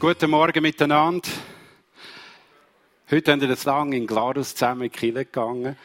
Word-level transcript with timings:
Guten 0.00 0.30
Morgen 0.30 0.62
miteinander. 0.62 1.28
Heute 3.10 3.32
haben 3.32 3.40
wir 3.42 3.48
das 3.48 3.64
lange 3.64 3.98
in 3.98 4.06
Glarus 4.06 4.54
zusammen 4.54 4.84
in 4.84 4.92
Kiel 4.92 5.12
gegangen. 5.12 5.76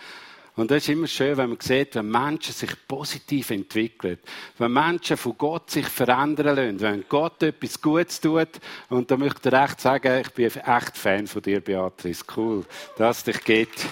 Und 0.55 0.71
das 0.71 0.83
ist 0.83 0.89
immer 0.89 1.07
schön, 1.07 1.35
wenn 1.35 1.49
man 1.49 1.59
sieht, 1.59 1.95
wenn 1.95 2.07
Menschen 2.07 2.53
sich 2.53 2.69
positiv 2.87 3.49
entwickeln. 3.49 4.17
Wenn 4.57 4.71
Menschen 4.71 5.17
von 5.17 5.37
Gott 5.37 5.69
sich 5.69 5.87
verändern 5.87 6.55
lassen. 6.55 6.79
Wenn 6.79 7.03
Gott 7.09 7.43
etwas 7.43 7.81
Gutes 7.81 8.21
tut. 8.21 8.47
Und 8.87 9.11
da 9.11 9.17
möchte 9.17 9.49
ich 9.49 9.53
echt 9.53 9.81
sagen, 9.81 10.21
ich 10.21 10.29
bin 10.31 10.45
echt 10.45 10.97
Fan 10.97 11.27
von 11.27 11.41
dir, 11.41 11.59
Beatrice. 11.59 12.23
Cool, 12.37 12.63
dass 12.97 13.17
es 13.17 13.23
dich 13.25 13.43
gibt. 13.43 13.85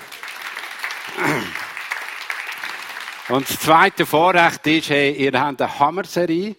Und 3.28 3.50
das 3.50 3.60
zweite 3.60 4.06
Vorrecht 4.06 4.66
ist, 4.68 4.90
hey, 4.90 5.12
ihr 5.12 5.38
habt 5.38 5.62
eine 5.62 5.80
Hammer-Serie. 5.80 6.56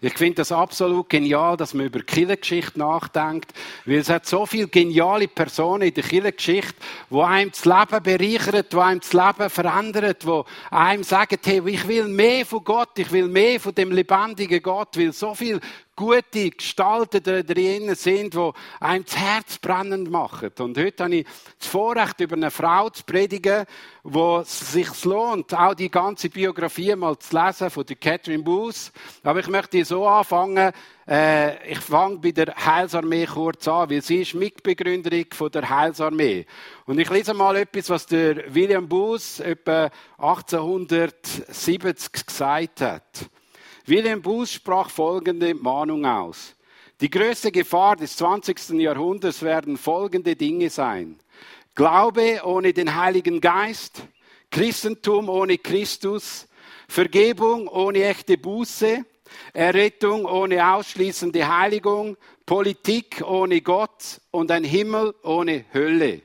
Ich 0.00 0.14
finde 0.14 0.36
das 0.36 0.52
absolut 0.52 1.08
genial, 1.08 1.56
dass 1.56 1.74
man 1.74 1.86
über 1.86 2.00
Kirchengeschichte 2.00 2.78
nachdenkt, 2.78 3.52
weil 3.84 3.96
es 3.96 4.08
hat 4.08 4.26
so 4.26 4.46
viele 4.46 4.68
geniale 4.68 5.26
Personen 5.26 5.88
in 5.88 5.94
der 5.94 6.04
Kirchengeschichte, 6.04 6.74
die 7.10 7.20
einem 7.20 7.50
das 7.50 7.64
Leben 7.64 8.02
bereichern, 8.02 8.64
die 8.70 8.76
einem 8.76 9.00
das 9.00 9.12
Leben 9.12 9.50
verändern, 9.50 10.14
die 10.22 10.42
einem 10.70 11.02
sagen, 11.02 11.38
hey, 11.44 11.62
ich 11.66 11.88
will 11.88 12.06
mehr 12.06 12.46
von 12.46 12.62
Gott, 12.62 12.98
ich 12.98 13.10
will 13.10 13.26
mehr 13.26 13.58
von 13.58 13.74
dem 13.74 13.90
lebendigen 13.90 14.62
Gott, 14.62 14.96
weil 14.96 15.12
so 15.12 15.34
viel 15.34 15.60
gute 15.98 16.50
Gestalten 16.50 17.44
drinnen 17.44 17.96
sind, 17.96 18.34
die 18.34 18.50
einem 18.78 19.04
das 19.04 19.16
Herz 19.16 19.58
brennend 19.58 20.08
machen. 20.08 20.52
Und 20.60 20.78
heute 20.78 21.02
habe 21.02 21.16
ich 21.16 21.26
das 21.58 21.66
Vorrecht, 21.66 22.20
über 22.20 22.36
eine 22.36 22.52
Frau 22.52 22.88
zu 22.88 23.02
predigen, 23.02 23.64
wo 24.04 24.38
es 24.38 24.72
sich 24.72 25.04
lohnt, 25.04 25.52
auch 25.52 25.74
die 25.74 25.90
ganze 25.90 26.30
Biografie 26.30 26.94
mal 26.94 27.18
zu 27.18 27.36
lesen 27.36 27.68
von 27.68 27.84
der 27.84 27.96
Catherine 27.96 28.44
Booth. 28.44 28.92
Aber 29.24 29.40
ich 29.40 29.48
möchte 29.48 29.84
so 29.84 30.06
anfangen, 30.06 30.70
äh, 31.08 31.72
ich 31.72 31.80
fange 31.80 32.18
bei 32.18 32.30
der 32.30 32.54
Heilsarmee 32.54 33.26
kurz 33.26 33.66
an, 33.66 33.90
weil 33.90 34.00
sie 34.00 34.22
ist 34.22 34.34
Mitbegründerin 34.34 35.26
von 35.32 35.50
der 35.50 35.68
Heilsarmee. 35.68 36.46
Und 36.86 37.00
ich 37.00 37.10
lese 37.10 37.34
mal 37.34 37.56
etwas, 37.56 37.90
was 37.90 38.06
der 38.06 38.54
William 38.54 38.88
Booth 38.88 39.40
etwa 39.40 39.90
1870 40.18 42.24
gesagt 42.24 42.82
hat. 42.82 43.28
William 43.88 44.20
Booth 44.20 44.50
sprach 44.50 44.90
folgende 44.90 45.54
Mahnung 45.54 46.04
aus. 46.04 46.54
Die 47.00 47.10
größte 47.10 47.50
Gefahr 47.52 47.96
des 47.96 48.16
20. 48.16 48.70
Jahrhunderts 48.70 49.42
werden 49.42 49.76
folgende 49.76 50.36
Dinge 50.36 50.68
sein. 50.68 51.18
Glaube 51.74 52.40
ohne 52.44 52.72
den 52.72 52.96
Heiligen 52.96 53.40
Geist, 53.40 54.02
Christentum 54.50 55.28
ohne 55.28 55.58
Christus, 55.58 56.48
Vergebung 56.88 57.68
ohne 57.68 58.04
echte 58.04 58.36
Buße, 58.36 59.04
Errettung 59.52 60.24
ohne 60.24 60.74
ausschließende 60.74 61.46
Heiligung, 61.46 62.16
Politik 62.44 63.22
ohne 63.24 63.60
Gott 63.60 64.20
und 64.30 64.50
ein 64.50 64.64
Himmel 64.64 65.14
ohne 65.22 65.66
Hölle. 65.72 66.22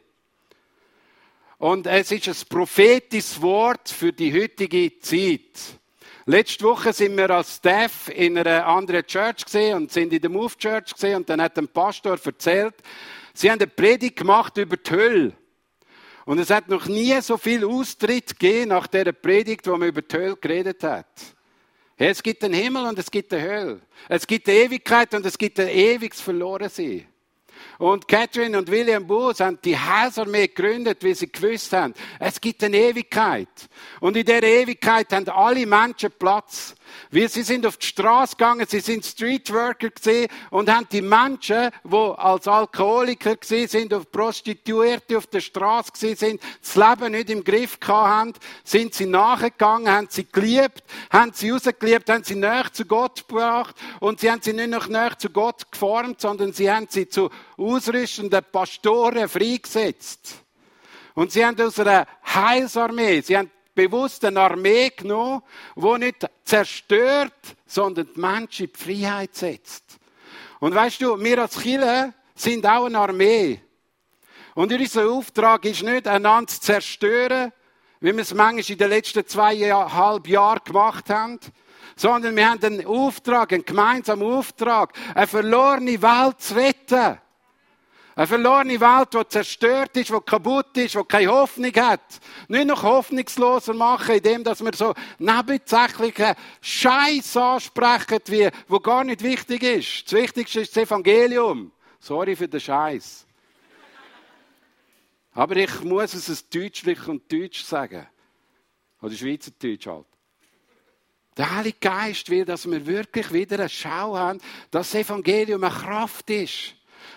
Und 1.59 1.88
es 1.88 2.11
ist 2.11 2.28
ein 2.28 2.50
prophetisches 2.50 3.41
Wort 3.41 3.89
für 3.89 4.11
die 4.11 4.34
heutige 4.34 5.00
Zeit. 5.00 5.80
Letzte 6.25 6.63
Woche 6.63 6.93
sind 6.93 7.17
wir 7.17 7.29
als 7.29 7.57
Staff 7.57 8.07
in 8.07 8.38
einer 8.38 8.66
anderen 8.66 9.05
Church 9.05 9.43
gesehen 9.43 9.75
und 9.75 9.91
sind 9.91 10.13
in 10.13 10.21
der 10.21 10.29
Move 10.29 10.55
Church 10.57 10.93
gesehen 10.93 11.17
und 11.17 11.29
dann 11.29 11.41
hat 11.41 11.57
ein 11.57 11.67
Pastor 11.67 12.17
erzählt, 12.23 12.75
sie 13.33 13.52
haben 13.52 13.59
eine 13.59 13.67
Predigt 13.67 14.16
gemacht 14.16 14.55
über 14.57 14.77
die 14.77 14.89
Hölle. 14.89 15.33
Und 16.25 16.39
es 16.39 16.49
hat 16.49 16.69
noch 16.69 16.85
nie 16.85 17.19
so 17.19 17.35
viel 17.35 17.66
Austritt 17.66 18.39
gegeben 18.39 18.69
nach 18.69 18.88
der 18.88 19.11
Predigt, 19.11 19.67
wo 19.67 19.75
man 19.75 19.89
über 19.89 20.01
die 20.01 20.16
Hölle 20.16 20.38
geredet 20.38 20.81
hat. 20.83 21.07
Es 21.97 22.23
gibt 22.23 22.41
den 22.41 22.53
Himmel 22.53 22.85
und 22.88 22.97
es 22.97 23.11
gibt 23.11 23.33
die 23.33 23.41
Hölle. 23.41 23.81
Es 24.07 24.25
gibt 24.25 24.47
die 24.47 24.51
Ewigkeit 24.51 25.13
und 25.13 25.25
es 25.25 25.38
gibt 25.38 25.59
ein 25.59 25.67
ewiges 25.67 26.21
Verlorensein. 26.21 27.05
Und 27.78 28.08
Catherine 28.08 28.58
und 28.58 28.69
William 28.69 29.06
Booth 29.06 29.39
haben 29.39 29.59
die 29.64 29.78
Heilsarmee 29.78 30.47
gegründet, 30.47 31.03
weil 31.03 31.16
sie 31.16 31.31
gewusst 31.31 31.74
haben, 31.74 31.94
es 32.19 32.40
gibt 32.40 32.63
eine 32.63 32.78
Ewigkeit. 32.78 33.47
Und 34.00 34.16
in 34.18 34.25
der 34.25 34.44
Ewigkeit 34.44 35.12
haben 35.12 35.28
alle 35.29 35.66
Menschen 35.66 36.12
Platz. 36.18 36.75
Wir, 37.11 37.29
sie 37.29 37.44
sind 37.44 37.66
auf 37.66 37.77
die 37.77 37.88
Straße 37.88 38.35
gegangen, 38.35 38.66
sie 38.67 38.79
sind 38.79 39.05
Streetworker 39.05 39.89
gesehen 39.89 40.27
und 40.49 40.69
haben 40.69 40.88
die 40.91 41.01
Menschen, 41.01 41.69
die 41.83 41.95
als 42.17 42.47
Alkoholiker 42.47 43.35
gesehen 43.35 43.67
sind, 43.67 43.94
auf 43.94 44.11
Prostituierte 44.11 45.17
auf 45.17 45.27
der 45.27 45.41
Straße 45.41 45.91
gesehen 45.91 46.16
sind, 46.16 46.41
das 46.61 46.75
Leben 46.75 47.11
nicht 47.11 47.29
im 47.29 47.44
Griff 47.44 47.77
haben, 47.85 48.33
sind 48.63 48.94
sie 48.94 49.05
nachgegangen, 49.05 49.89
haben 49.89 50.07
sie 50.09 50.25
geliebt, 50.25 50.83
haben 51.11 51.31
sie 51.33 51.51
rausgeliebt, 51.51 52.09
haben 52.09 52.23
sie 52.23 52.35
näher 52.35 52.71
zu 52.71 52.85
Gott 52.85 53.27
gebracht 53.27 53.75
und 54.00 54.19
sie 54.19 54.31
haben 54.31 54.41
sie 54.41 54.53
nicht 54.53 54.69
noch 54.69 54.88
näher 54.88 55.17
zu 55.17 55.29
Gott 55.29 55.71
geformt, 55.71 56.21
sondern 56.21 56.53
sie 56.53 56.71
haben 56.71 56.88
sie 56.89 57.07
zu 57.07 57.29
ausrüstenden 57.57 58.44
Pastoren 58.51 59.29
freigesetzt. 59.29 60.44
Und 61.15 61.31
sie 61.31 61.45
haben 61.45 61.59
aus 61.61 61.79
einer 61.79 62.07
Heilsarmee, 62.25 63.21
sie 63.21 63.38
haben 63.38 63.51
bewusst 63.75 64.23
eine 64.25 64.41
Armee 64.41 64.89
genommen, 64.89 65.41
die 65.75 65.97
nicht 66.00 66.28
zerstört, 66.44 67.34
sondern 67.66 68.07
die 68.13 68.19
Menschen 68.19 68.66
in 68.66 68.72
die 68.73 68.84
Freiheit 68.84 69.35
setzt. 69.35 70.00
Und 70.59 70.75
weißt 70.75 71.01
du, 71.01 71.22
wir 71.22 71.41
als 71.41 71.59
Chile 71.59 72.13
sind 72.35 72.66
auch 72.66 72.85
eine 72.85 73.00
Armee. 73.00 73.62
Und 74.56 74.72
unser 74.72 75.09
Auftrag 75.09 75.66
ist 75.66 75.83
nicht, 75.83 76.07
einander 76.07 76.47
zu 76.47 76.62
zerstören, 76.62 77.51
wie 78.00 78.13
wir 78.13 78.22
es 78.22 78.33
manchmal 78.33 78.72
in 78.72 78.78
den 78.78 78.89
letzten 78.89 79.25
zweieinhalb 79.25 80.28
Jahren 80.28 80.59
gemacht 80.63 81.09
haben, 81.09 81.39
sondern 81.95 82.35
wir 82.35 82.50
haben 82.50 82.63
einen 82.63 82.85
Auftrag, 82.85 83.53
einen 83.53 83.66
gemeinsamen 83.66 84.31
Auftrag, 84.31 84.94
eine 85.16 85.28
verlorene 85.28 86.01
Welt 86.01 86.41
zu 86.41 86.56
retten. 86.56 87.17
Eine 88.16 88.28
verlorene 88.28 88.79
Welt, 88.79 89.13
die 89.13 89.28
zerstört 89.28 89.97
ist, 89.97 90.09
die 90.09 90.19
kaputt 90.24 90.78
ist, 90.78 90.94
die 90.94 91.03
keine 91.03 91.31
Hoffnung 91.31 91.74
hat. 91.74 92.19
Nicht 92.47 92.68
noch 92.68 92.84
hoffnungsloser 92.84 93.74
machen, 93.74 94.16
indem 94.16 94.46
wir 94.46 94.74
so 94.75 94.94
nebensächliche 95.18 96.35
Scheiß 96.62 97.35
ansprechen, 97.38 98.19
wie, 98.28 98.50
wo 98.68 98.79
gar 98.79 99.03
nicht 99.03 99.24
wichtig 99.24 99.63
ist. 99.63 100.06
Das 100.06 100.22
Wichtigste 100.22 100.62
ist 100.62 100.75
das 100.75 100.84
Evangelium. 100.84 101.72
Sorry 102.00 102.35
für 102.35 102.47
den 102.47 102.59
Scheiß. 102.59 103.25
Aber 105.34 105.56
ich 105.56 105.81
muss 105.81 106.13
es 106.13 106.47
deutschlich 106.47 107.07
und 107.07 107.31
deutsch 107.31 107.63
sagen. 107.63 108.07
Oder 109.01 109.16
Schweizerdeutsch 109.16 109.88
halt. 109.88 110.06
Der 111.35 111.56
Heilige 111.56 111.78
Geist 111.80 112.30
will, 112.30 112.45
dass 112.45 112.69
wir 112.69 112.85
wirklich 112.85 113.34
wieder 113.34 113.57
eine 113.57 113.69
Schau 113.69 114.16
haben, 114.16 114.40
dass 114.69 114.91
das 114.91 115.01
Evangelium 115.01 115.63
eine 115.63 115.74
Kraft 115.74 116.30
ist. 116.30 116.75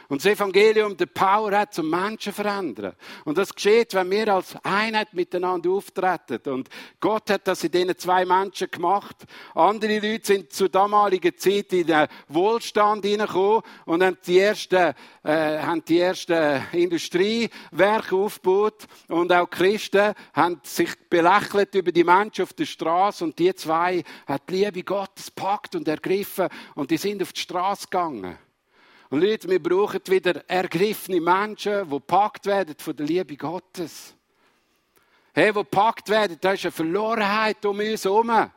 Und 0.08 0.24
das 0.24 0.32
Evangelium 0.32 0.96
der 0.96 1.06
Power 1.06 1.58
hat 1.58 1.74
zum 1.74 1.90
Menschen 1.90 2.32
verändern. 2.32 2.94
Und 3.24 3.38
das 3.38 3.52
geschieht, 3.52 3.92
wenn 3.94 4.10
wir 4.10 4.34
als 4.34 4.54
Einheit 4.62 5.12
miteinander 5.12 5.70
auftreten. 5.70 6.38
Und 6.52 6.68
Gott 7.00 7.28
hat 7.30 7.48
das 7.48 7.64
in 7.64 7.72
diesen 7.72 7.98
zwei 7.98 8.24
Menschen 8.24 8.70
gemacht. 8.70 9.16
Andere 9.54 9.98
Leute 9.98 10.26
sind 10.26 10.52
zur 10.52 10.68
damaligen 10.68 11.36
Zeit 11.36 11.72
in 11.72 11.88
den 11.88 12.06
Wohlstand 12.28 13.04
hineingekommen 13.04 13.62
und 13.84 14.02
haben 14.02 14.18
die 14.24 14.38
ersten, 14.38 14.94
äh, 15.24 15.58
haben 15.58 15.84
die 15.84 15.98
ersten 15.98 16.62
Industriewerke 16.72 18.14
aufgebaut. 18.14 18.86
Und 19.08 19.32
auch 19.32 19.50
Christen 19.50 20.14
haben 20.34 20.60
sich 20.62 20.90
belächelt 21.10 21.74
über 21.74 21.90
die 21.90 22.04
Menschen 22.04 22.44
auf 22.44 22.52
der 22.52 22.66
Straße. 22.66 23.24
Und 23.24 23.38
die 23.38 23.54
zwei 23.56 24.04
hat 24.26 24.42
die 24.48 24.64
Liebe 24.64 24.84
Gottes 24.84 25.32
packt 25.32 25.74
und 25.74 25.88
ergriffen. 25.88 26.48
Und 26.76 26.92
die 26.92 26.96
sind 26.96 27.22
auf 27.22 27.32
die 27.32 27.40
Straße 27.40 27.88
gegangen. 27.90 28.38
Und 29.08 29.20
Leute, 29.20 29.48
wir 29.48 29.62
brauchen 29.62 30.00
wieder 30.06 30.48
ergriffene 30.48 31.20
Menschen, 31.20 31.88
die 31.88 32.00
packt 32.00 32.46
werden 32.46 32.74
von 32.78 32.96
der 32.96 33.06
Liebe 33.06 33.36
Gottes. 33.36 34.14
Hey, 35.32 35.52
die 35.52 35.64
packt 35.64 36.08
werden, 36.08 36.38
da 36.40 36.52
ist 36.52 36.64
eine 36.64 36.72
Verlorenheit 36.72 37.64
um 37.64 37.78
uns 37.78 38.04
herum. 38.04 38.50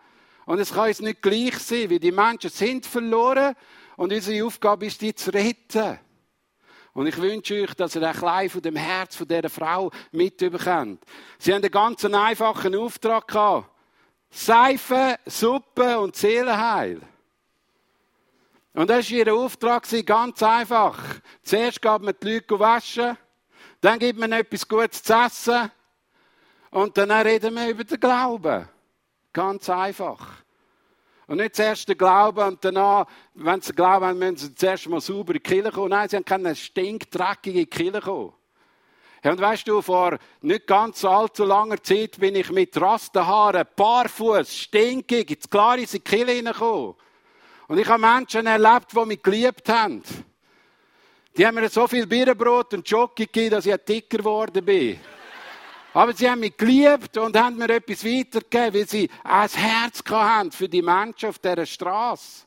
Und 0.46 0.60
es 0.60 0.74
kann 0.74 0.88
uns 0.88 1.02
nicht 1.02 1.22
gleich 1.22 1.58
sein, 1.60 1.90
weil 1.92 2.00
die 2.00 2.12
Menschen 2.12 2.50
sind 2.50 2.86
verloren 2.86 3.56
und 3.98 4.12
unsere 4.12 4.46
Aufgabe 4.46 4.88
ist, 4.88 5.00
die 5.02 5.14
zu 5.14 5.32
retten. 5.32 6.00
Und 6.94 7.06
ich 7.06 7.18
wünsche 7.18 7.62
euch, 7.62 7.74
dass 7.76 7.96
ihr 7.96 8.02
ein 8.02 8.16
klein 8.16 8.50
von 8.50 8.62
dem 8.62 8.76
Herz 8.76 9.16
von 9.16 9.28
dieser 9.28 9.50
Frau 9.50 9.92
mitbekommt. 10.12 11.04
Sie 11.38 11.54
haben 11.54 11.62
einen 11.62 11.72
ganz 11.72 12.04
einfachen 12.04 12.76
Auftrag 12.76 13.28
gehabt. 13.28 13.70
Seife, 14.32 15.18
Suppe 15.26 16.00
und 16.00 16.16
Seelenheil. 16.16 17.02
Und 18.80 18.90
das 18.90 19.12
war 19.12 19.18
ihr 19.18 19.34
Auftrag, 19.34 20.06
ganz 20.06 20.42
einfach. 20.42 20.98
Zuerst 21.44 21.82
gab 21.82 22.02
man 22.02 22.14
die 22.24 22.36
Leute 22.36 22.58
waschen, 22.58 23.18
dann 23.82 24.00
gibt 24.00 24.18
man 24.18 24.32
etwas 24.32 24.66
Gutes 24.66 25.04
zu 25.04 25.12
essen 25.16 25.70
und 26.72 26.98
dann 26.98 27.12
reden 27.12 27.56
wir 27.56 27.68
über 27.68 27.84
den 27.84 28.00
Glauben. 28.00 28.70
Ganz 29.34 29.70
einfach. 29.70 30.26
Und 31.28 31.40
nicht 31.40 31.58
zuerst 31.58 31.90
den 31.90 31.98
Glauben 31.98 32.40
und 32.40 32.64
danach, 32.64 33.06
wenn 33.34 33.60
sie 33.60 33.74
Glauben 33.74 34.06
haben, 34.06 34.18
müssen 34.18 34.38
sie 34.38 34.56
zuerst 34.56 34.88
mal 34.88 35.02
sauber 35.02 35.36
in 35.36 35.44
die 35.44 35.50
Kirche 35.50 35.72
kommen. 35.72 35.90
Nein, 35.90 36.08
sie 36.08 36.16
haben 36.16 36.24
keine 36.24 36.56
stinkdreckige 36.56 37.66
Kirche 37.66 38.00
kommen. 38.00 38.32
Und 39.26 39.42
weißt 39.42 39.68
du, 39.68 39.82
vor 39.82 40.18
nicht 40.40 40.68
ganz 40.68 41.04
allzu 41.04 41.44
langer 41.44 41.84
Zeit 41.84 42.18
bin 42.18 42.34
ich 42.34 42.50
mit 42.50 42.80
Rastenhaaren, 42.80 43.68
barfuß, 43.76 44.56
stinkig, 44.56 45.32
ins 45.32 45.50
klare 45.50 45.82
in 45.82 45.86
die 45.86 46.00
Kirche 46.00 46.32
hineingekommen. 46.32 46.96
Und 47.70 47.78
ich 47.78 47.88
habe 47.88 48.02
Menschen 48.02 48.48
erlebt, 48.48 48.92
die 48.92 49.06
mich 49.06 49.22
geliebt 49.22 49.70
haben. 49.70 50.04
Die 51.38 51.46
haben 51.46 51.54
mir 51.54 51.70
so 51.70 51.88
viel 51.88 52.08
Birnenbrot 52.08 52.74
und 52.74 52.90
Jockey 52.90 53.28
gegeben, 53.28 53.52
dass 53.52 53.68
ich 53.68 53.78
dicker 53.78 54.18
geworden 54.18 54.66
bin. 54.66 55.00
Aber 55.94 56.12
sie 56.14 56.28
haben 56.28 56.40
mich 56.40 56.58
geliebt 56.58 57.16
und 57.18 57.38
haben 57.38 57.58
mir 57.58 57.70
etwas 57.70 58.04
weitergegeben, 58.04 58.74
weil 58.74 58.88
sie 58.88 59.08
ein 59.24 59.50
Herz 59.50 60.02
hatten 60.10 60.52
für 60.52 60.68
die 60.68 60.82
Menschen 60.82 61.30
auf 61.30 61.38
dieser 61.38 61.68
Straße. 61.68 62.44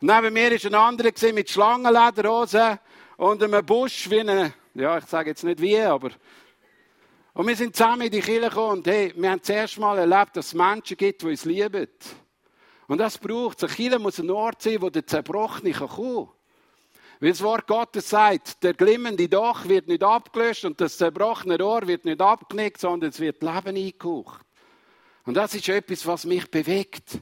Und 0.00 0.08
neben 0.08 0.34
mir 0.34 0.50
war 0.50 0.66
ein 0.66 0.74
anderer 0.74 1.32
mit 1.32 1.48
Schlangenlederhosen 1.48 2.80
und 3.18 3.42
einem 3.44 3.64
Busch 3.64 4.10
wie 4.10 4.20
eine, 4.20 4.52
ja, 4.74 4.98
ich 4.98 5.04
sage 5.04 5.30
jetzt 5.30 5.44
nicht 5.44 5.60
wie, 5.60 5.80
aber 5.80 6.10
und 7.34 7.46
wir 7.46 7.54
sind 7.54 7.76
zusammen 7.76 8.02
in 8.02 8.10
die 8.10 8.20
Kirche 8.20 8.48
gekommen 8.48 8.78
und 8.78 8.86
hey, 8.88 9.14
wir 9.16 9.30
haben 9.30 9.42
zuerst 9.42 9.78
mal 9.78 9.96
erlebt, 9.96 10.36
dass 10.36 10.46
es 10.46 10.54
Menschen 10.54 10.96
gibt, 10.96 11.22
die 11.22 11.26
uns 11.26 11.44
lieben. 11.44 11.86
Und 12.90 12.98
das 12.98 13.18
braucht 13.18 13.62
es. 13.62 13.76
Kirche 13.76 14.00
muss 14.00 14.18
ein 14.18 14.30
Ort 14.30 14.62
sein, 14.62 14.82
wo 14.82 14.90
der 14.90 15.06
Zerbrochene 15.06 15.70
kommen 15.70 16.26
kann. 16.26 16.28
Weil 17.20 17.30
das 17.30 17.40
Wort 17.40 17.68
Gottes 17.68 18.10
sagt, 18.10 18.64
der 18.64 18.74
glimmende 18.74 19.28
Dach 19.28 19.68
wird 19.68 19.86
nicht 19.86 20.02
abgelöscht 20.02 20.64
und 20.64 20.80
das 20.80 20.98
zerbrochene 20.98 21.56
Rohr 21.56 21.86
wird 21.86 22.04
nicht 22.04 22.20
abgenickt, 22.20 22.80
sondern 22.80 23.10
es 23.10 23.20
wird 23.20 23.44
Leben 23.44 23.76
eingehaucht. 23.76 24.44
Und 25.24 25.34
das 25.34 25.54
ist 25.54 25.68
etwas, 25.68 26.04
was 26.04 26.24
mich 26.24 26.50
bewegt. 26.50 27.20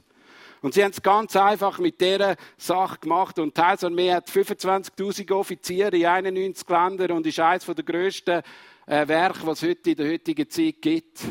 Und 0.63 0.73
sie 0.73 0.83
haben 0.83 0.89
es 0.89 1.03
ganz 1.03 1.35
einfach 1.35 1.77
mit 1.77 2.01
dieser 2.01 2.35
Sache 2.57 2.97
gemacht. 2.97 3.37
Und 3.37 3.55
die 3.55 3.61
Heilsarmee 3.61 4.11
hat 4.11 4.27
25.000 4.27 5.31
Offiziere 5.33 5.95
in 5.95 6.05
91 6.07 6.67
Ländern 6.67 7.11
und 7.11 7.27
ist 7.27 7.39
eines 7.39 7.67
der 7.67 7.85
grössten 7.85 8.41
äh, 8.87 9.07
Werke, 9.07 9.45
was 9.45 9.61
es 9.61 9.69
heute 9.69 9.91
in 9.91 9.97
der 9.97 10.11
heutigen 10.13 10.49
Zeit 10.49 10.81
gibt. 10.81 11.25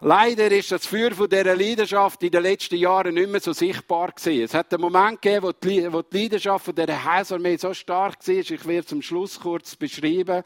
Leider 0.00 0.50
ist 0.52 0.70
das 0.70 0.84
Feuer 0.84 1.12
von 1.12 1.26
dieser 1.26 1.56
Leidenschaft 1.56 2.22
in 2.22 2.30
den 2.30 2.42
letzten 2.42 2.76
Jahren 2.76 3.14
nicht 3.14 3.30
mehr 3.30 3.40
so 3.40 3.54
sichtbar 3.54 4.12
gewesen. 4.12 4.44
Es 4.44 4.52
hat 4.52 4.72
einen 4.74 4.82
Moment 4.82 5.22
gegeben, 5.22 5.46
wo 5.46 5.52
die, 5.52 5.90
wo 5.90 6.02
die 6.02 6.22
Leidenschaft 6.22 6.66
von 6.66 6.74
dieser 6.74 7.02
Heilsarmee 7.02 7.56
so 7.56 7.72
stark 7.72 8.16
war. 8.28 8.34
Ich 8.34 8.66
werde 8.66 8.86
zum 8.86 9.00
Schluss 9.00 9.40
kurz 9.40 9.74
beschreiben. 9.74 10.42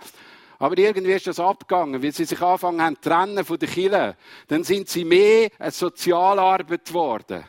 Aber 0.61 0.79
irgendwie 0.79 1.13
ist 1.15 1.27
das 1.27 1.41
abgegangen, 1.41 2.01
weil 2.01 2.13
sie 2.13 2.27
sich 2.27 2.41
anfangen 2.41 2.81
haben 2.81 2.97
zu 3.03 3.09
trennen 3.09 3.45
von 3.45 3.59
den 3.59 3.69
Kindern. 3.69 4.15
Dann 4.47 4.63
sind 4.63 4.89
sie 4.89 5.05
mehr 5.05 5.49
eine 5.59 5.73
Sozialarbeit 5.73 6.85
geworden. 6.85 7.45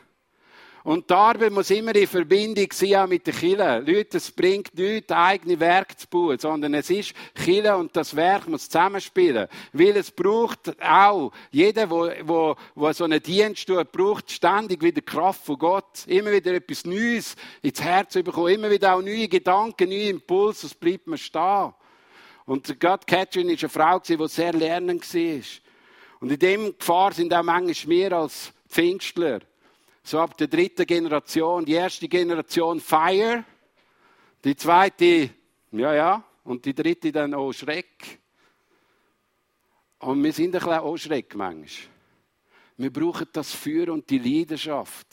Und 0.84 1.08
die 1.08 1.14
Arbeit 1.14 1.52
muss 1.52 1.70
immer 1.70 1.94
in 1.94 2.08
Verbindung 2.08 2.66
sein 2.72 2.96
auch 2.96 3.06
mit 3.06 3.24
den 3.24 3.34
Kirchen. 3.34 3.86
Leute, 3.86 4.16
es 4.16 4.32
bringt 4.32 4.74
nichts, 4.74 5.12
eigene 5.12 5.60
Werk 5.60 5.98
zu 5.98 6.08
bauen, 6.08 6.38
sondern 6.40 6.74
es 6.74 6.90
ist 6.90 7.14
Kirche 7.34 7.76
und 7.76 7.94
das 7.94 8.16
Werk 8.16 8.48
muss 8.48 8.68
zusammenspielen. 8.68 9.46
Weil 9.72 9.96
es 9.96 10.10
braucht 10.10 10.74
auch, 10.82 11.30
jeder, 11.52 11.88
wo, 11.88 12.10
wo, 12.22 12.56
wo 12.74 12.92
so 12.92 13.04
einen 13.04 13.22
Dienst 13.22 13.66
tut, 13.68 13.92
braucht 13.92 14.30
ständig 14.32 14.82
wieder 14.82 15.02
Kraft 15.02 15.44
von 15.44 15.56
Gott. 15.56 16.04
Immer 16.08 16.32
wieder 16.32 16.52
etwas 16.54 16.84
Neues 16.84 17.36
ins 17.62 17.80
Herz 17.80 18.14
bekommen. 18.14 18.52
Immer 18.52 18.70
wieder 18.70 18.94
auch 18.94 19.02
neue 19.02 19.28
Gedanken, 19.28 19.88
neue 19.88 20.08
Impulse, 20.08 20.62
sonst 20.62 20.80
bleibt 20.80 21.06
man 21.06 21.18
stehen. 21.18 21.72
Und 22.44 22.80
Gott 22.80 23.06
Catherine 23.06 23.52
war 23.52 23.58
eine 23.60 23.68
Frau, 23.68 23.98
die 24.00 24.28
sehr 24.28 24.52
lernend 24.52 25.14
war. 25.14 25.42
Und 26.18 26.32
in 26.32 26.38
dem 26.40 26.76
Gefahr 26.76 27.12
sind 27.12 27.32
auch 27.32 27.44
manchmal 27.44 27.96
mehr 27.96 28.12
als 28.14 28.52
Pfingstler 28.68 29.40
so 30.02 30.18
ab 30.18 30.36
der 30.36 30.48
dritten 30.48 30.86
Generation. 30.86 31.64
Die 31.64 31.74
erste 31.74 32.08
Generation 32.08 32.80
Fire, 32.80 33.44
die 34.44 34.56
zweite, 34.56 35.30
ja, 35.70 35.94
ja, 35.94 36.24
und 36.44 36.64
die 36.64 36.74
dritte 36.74 37.12
dann 37.12 37.34
auch 37.34 37.52
Schreck. 37.52 38.18
Und 40.00 40.22
wir 40.22 40.32
sind 40.32 40.54
ein 40.54 40.60
bisschen 40.60 40.72
auch 40.72 40.96
Schreck 40.96 41.34
manchmal. 41.34 41.92
Wir 42.76 42.92
brauchen 42.92 43.28
das 43.32 43.52
Feuer 43.52 43.92
und 43.92 44.08
die 44.10 44.18
Leidenschaft. 44.18 45.06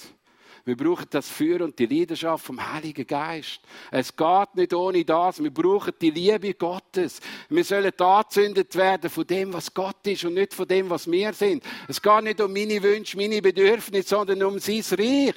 Wir 0.66 0.76
brauchen 0.76 1.08
das 1.10 1.30
Feuer 1.30 1.62
und 1.62 1.78
die 1.80 1.86
Leidenschaft 1.86 2.46
vom 2.46 2.74
Heiligen 2.74 3.08
Geist. 3.08 3.62
Es 3.92 4.16
geht 4.16 4.56
nicht 4.56 4.74
ohne 4.74 5.06
das. 5.06 5.42
Wir 5.42 5.54
brauchen 5.54 5.94
die 6.02 6.12
Liebe 6.12 6.54
Gottes. 6.54 7.20
Wir 7.50 7.64
sollen 7.64 7.92
angezündet 7.98 8.76
werden 8.76 9.10
von 9.10 9.26
dem, 9.26 9.54
was 9.54 9.74
Gott 9.74 10.06
ist 10.06 10.26
und 10.26 10.36
nicht 10.36 10.54
von 10.54 10.68
dem, 10.68 10.90
was 10.90 11.10
wir 11.10 11.34
sind. 11.34 11.64
Es 11.88 12.02
geht 12.02 12.24
nicht 12.24 12.42
um 12.42 12.52
meine 12.52 12.82
Wünsche, 12.84 13.18
meine 13.18 13.42
Bedürfnisse, 13.42 14.10
sondern 14.10 14.44
um 14.44 14.60
sein 14.60 14.84
Reich. 14.92 15.36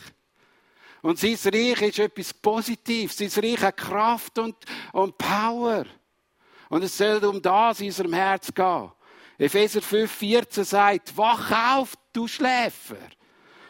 Und 1.03 1.19
sein 1.19 1.37
Reich 1.53 1.83
ist 1.83 1.99
etwas 1.99 2.35
Positives. 2.35 3.17
Sein 3.17 3.45
Reich 3.45 3.61
hat 3.63 3.77
Kraft 3.77 4.39
und, 4.39 4.57
und 4.93 5.17
Power. 5.19 5.85
Und 6.69 6.85
es 6.85 6.97
soll 6.97 7.25
um 7.25 7.41
das 7.41 7.81
in 7.81 7.87
unserem 7.87 8.13
Herz 8.13 8.53
gehen. 8.53 8.91
Epheser 9.39 9.83
5, 9.83 10.11
14 10.11 10.65
sagt, 10.65 11.17
wach 11.17 11.77
auf, 11.77 11.95
du 12.13 12.29
Schläfer 12.29 12.99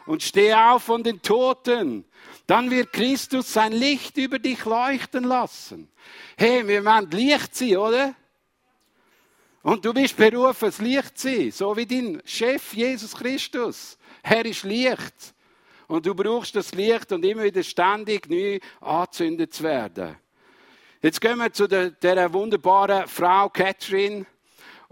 und 0.05 0.23
steh 0.23 0.53
auf 0.53 0.83
von 0.83 1.03
den 1.03 1.21
Toten. 1.21 2.05
Dann 2.47 2.69
wird 2.69 2.93
Christus 2.93 3.53
sein 3.53 3.71
Licht 3.71 4.17
über 4.17 4.39
dich 4.39 4.65
leuchten 4.65 5.23
lassen. 5.23 5.89
Hey, 6.37 6.67
wir 6.67 6.83
wollen 6.83 7.09
Licht 7.11 7.55
sein, 7.55 7.77
oder? 7.77 8.15
Und 9.61 9.85
du 9.85 9.93
bist 9.93 10.17
berufen, 10.17 10.65
das 10.65 10.79
Licht 10.79 11.17
zu 11.17 11.29
sein, 11.29 11.51
so 11.51 11.75
wie 11.77 11.85
dein 11.85 12.21
Chef 12.25 12.73
Jesus 12.73 13.15
Christus. 13.15 13.97
Er 14.21 14.45
ist 14.45 14.63
Licht. 14.63 15.33
Und 15.87 16.05
du 16.05 16.13
brauchst 16.13 16.55
das 16.55 16.73
Licht 16.73 17.11
und 17.11 17.23
immer 17.23 17.43
wieder 17.43 17.63
ständig 17.63 18.29
neu 18.29 18.59
angezündet 18.81 19.53
zu 19.53 19.63
werden. 19.63 20.17
Jetzt 21.01 21.19
gehen 21.19 21.37
wir 21.37 21.51
zu 21.51 21.67
der, 21.67 21.91
der 21.91 22.31
wunderbaren 22.33 23.07
Frau 23.07 23.49
Catherine. 23.49 24.25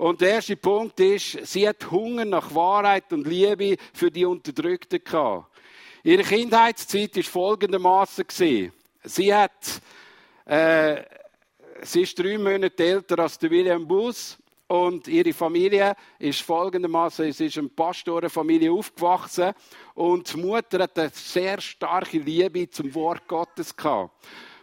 Und 0.02 0.20
der 0.20 0.30
erste 0.30 0.58
Punkt 0.58 1.00
ist, 1.00 1.46
sie 1.46 1.70
hat 1.70 1.92
Hunger 1.92 2.26
nach 2.26 2.56
Wahrheit 2.56 3.14
und 3.14 3.28
Liebe 3.28 3.78
für 3.94 4.10
die 4.10 4.26
Unterdrückten 4.26 5.04
gehabt. 5.04 5.46
Ihre 6.04 6.24
Kindheitszeit 6.24 7.16
ist 7.18 7.30
folgendermaßen 7.30 8.26
Sie 9.04 9.32
hat, 9.32 9.80
äh, 10.46 11.04
sie 11.84 12.02
ist 12.02 12.18
drei 12.18 12.36
Monate 12.40 12.84
älter 12.84 13.20
als 13.20 13.38
der 13.38 13.52
William 13.52 13.88
Bus 13.88 14.40
und 14.68 15.08
ihre 15.08 15.34
Familie 15.34 15.96
ist 16.18 16.42
folgendermaßen, 16.42 17.32
sie 17.32 17.46
ist 17.46 17.60
eine 17.60 17.70
Pastorenfamilie 17.70 18.72
aufgewachsen 18.72 19.54
und 19.94 20.34
die 20.34 20.38
Mutter 20.40 20.80
hat 20.80 20.98
eine 20.98 21.12
sehr 21.14 21.62
starke 21.62 22.18
Liebe 22.18 22.68
zum 22.72 22.92
Wort 22.96 23.28
Gottes 23.28 23.76
gehabt. 23.76 24.16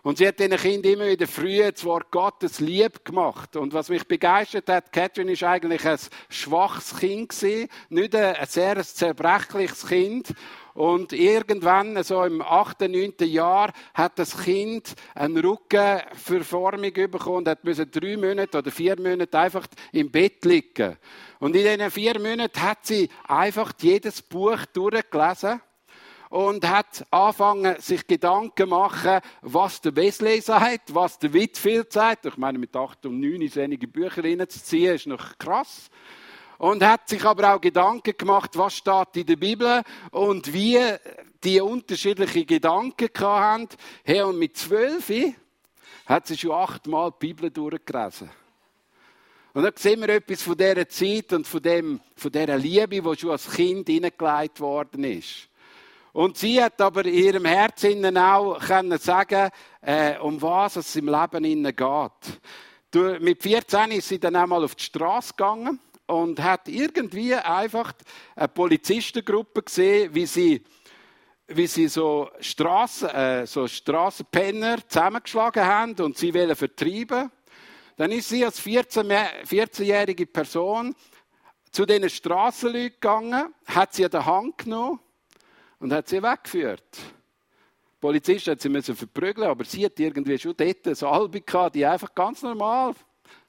Und 0.08 0.16
sie 0.16 0.26
hat 0.26 0.40
den 0.40 0.56
Kindern 0.56 0.92
immer 0.94 1.06
wieder 1.06 1.26
früh 1.26 1.70
das 1.70 1.84
Wort 1.84 2.10
Gottes 2.10 2.60
lieb 2.60 3.04
gemacht. 3.04 3.56
Und 3.56 3.74
was 3.74 3.90
mich 3.90 4.08
begeistert 4.08 4.66
hat, 4.70 4.90
Catherine 4.90 5.32
ist 5.32 5.42
eigentlich 5.42 5.86
ein 5.86 5.98
schwaches 6.30 6.96
Kind 6.96 7.28
gewesen, 7.28 7.68
nicht 7.90 8.16
ein 8.16 8.46
sehr 8.46 8.82
zerbrechliches 8.82 9.86
Kind. 9.86 10.28
Und 10.72 11.12
irgendwann, 11.12 12.02
so 12.04 12.24
im 12.24 12.40
8., 12.40 12.88
9. 12.88 13.16
Jahr, 13.24 13.70
hat 13.92 14.18
das 14.18 14.44
Kind 14.44 14.94
eine 15.14 15.44
Rückenverformung 15.44 16.94
bekommen 16.94 17.36
und 17.36 17.48
hat 17.48 17.58
drei 17.62 18.16
Monate 18.16 18.56
oder 18.56 18.70
vier 18.70 18.98
Monate 18.98 19.38
einfach 19.38 19.66
im 19.92 20.10
Bett 20.10 20.42
liegen. 20.46 20.96
Und 21.38 21.54
in 21.54 21.64
diesen 21.64 21.90
vier 21.90 22.18
Monaten 22.18 22.62
hat 22.62 22.86
sie 22.86 23.10
einfach 23.26 23.74
jedes 23.78 24.22
Buch 24.22 24.64
durchgelesen 24.72 25.60
und 26.30 26.68
hat 26.68 27.06
angefangen, 27.10 27.80
sich 27.80 28.06
Gedanken 28.06 28.68
machen, 28.68 29.20
was 29.42 29.80
der 29.80 29.96
Wesley 29.96 30.40
sagt, 30.40 30.94
was 30.94 31.18
der 31.18 31.32
Whitfield 31.32 31.92
sagt. 31.92 32.26
Ich 32.26 32.36
meine, 32.36 32.58
mit 32.58 32.74
acht 32.76 33.04
und 33.06 33.20
neun 33.20 33.50
einige 33.56 33.88
Bücher 33.88 34.24
reinzuziehen, 34.24 34.94
ist 34.94 35.06
noch 35.06 35.38
krass. 35.38 35.90
Und 36.58 36.82
hat 36.82 37.08
sich 37.08 37.24
aber 37.24 37.54
auch 37.54 37.60
Gedanken 37.60 38.14
gemacht, 38.16 38.50
was 38.54 38.74
steht 38.74 39.16
in 39.16 39.26
der 39.26 39.36
Bibel 39.36 39.82
und 40.10 40.52
wie 40.52 40.78
die 41.44 41.60
unterschiedlichen 41.60 42.46
Gedanken 42.46 43.08
haben. 43.16 43.68
Hey, 44.02 44.22
und 44.22 44.38
mit 44.38 44.56
zwölf 44.56 45.10
hat 46.06 46.26
sie 46.26 46.36
schon 46.36 46.52
achtmal 46.52 47.12
die 47.12 47.26
Bibel 47.26 47.50
durchgelesen. 47.50 48.30
Und 49.54 49.62
dann 49.62 49.72
sehen 49.76 50.00
wir 50.00 50.10
etwas 50.10 50.42
von 50.42 50.56
dieser 50.56 50.88
Zeit 50.88 51.32
und 51.32 51.46
von, 51.46 51.62
dem, 51.62 52.00
von 52.16 52.30
dieser 52.30 52.58
Liebe, 52.58 53.00
die 53.00 53.18
schon 53.18 53.30
als 53.30 53.50
Kind 53.50 53.88
hineingelegt 53.88 54.60
worden 54.60 55.04
ist. 55.04 55.47
Und 56.18 56.36
sie 56.36 56.60
hat 56.60 56.80
aber 56.80 57.04
in 57.04 57.14
ihrem 57.14 57.44
Herzen 57.44 58.18
auch 58.18 58.58
können 58.58 58.98
sagen, 58.98 59.50
äh, 59.80 60.18
um 60.18 60.42
was 60.42 60.74
es 60.74 60.96
im 60.96 61.06
Leben 61.06 61.44
ihnen 61.44 61.76
geht. 61.76 63.20
Mit 63.20 63.40
14 63.40 63.92
ist 63.92 64.08
sie 64.08 64.18
dann 64.18 64.34
einmal 64.34 64.64
auf 64.64 64.74
die 64.74 64.82
Straße 64.82 65.34
gegangen 65.34 65.78
und 66.08 66.42
hat 66.42 66.66
irgendwie 66.66 67.36
einfach 67.36 67.92
eine 68.34 68.48
Polizistengruppe 68.48 69.62
gesehen, 69.62 70.12
wie 70.12 70.26
sie 70.26 70.64
wie 71.46 71.68
sie 71.68 71.86
so 71.86 72.28
Straßen, 72.40 73.10
äh, 73.10 73.46
so 73.46 73.68
Straßenpenner 73.68 74.88
zusammengeschlagen 74.88 75.64
haben 75.64 75.94
und 76.00 76.18
sie 76.18 76.34
wollen 76.34 76.56
vertreiben. 76.56 77.30
Dann 77.96 78.10
ist 78.10 78.30
sie 78.30 78.44
als 78.44 78.60
14-jährige 78.60 80.26
Person 80.26 80.96
zu 81.70 81.86
diesen 81.86 82.10
Strassenleuten 82.10 82.94
gegangen, 83.00 83.54
hat 83.66 83.94
sie 83.94 84.04
an 84.04 84.10
der 84.10 84.26
Hand 84.26 84.58
genommen 84.58 84.98
und 85.78 85.92
hat 85.92 86.08
sie 86.08 86.22
weggeführt. 86.22 86.96
Die 86.96 88.00
Polizist 88.00 88.46
hat 88.46 88.60
sie 88.60 88.68
müssen 88.68 88.94
verprügeln, 88.94 89.48
aber 89.48 89.64
sie 89.64 89.84
hat 89.84 89.98
irgendwie 89.98 90.38
schon 90.38 90.54
dort 90.56 90.86
eine 90.86 90.94
Salbe 90.94 91.40
gehabt, 91.40 91.74
die 91.74 91.84
einfach 91.84 92.14
ganz 92.14 92.42
normal 92.42 92.94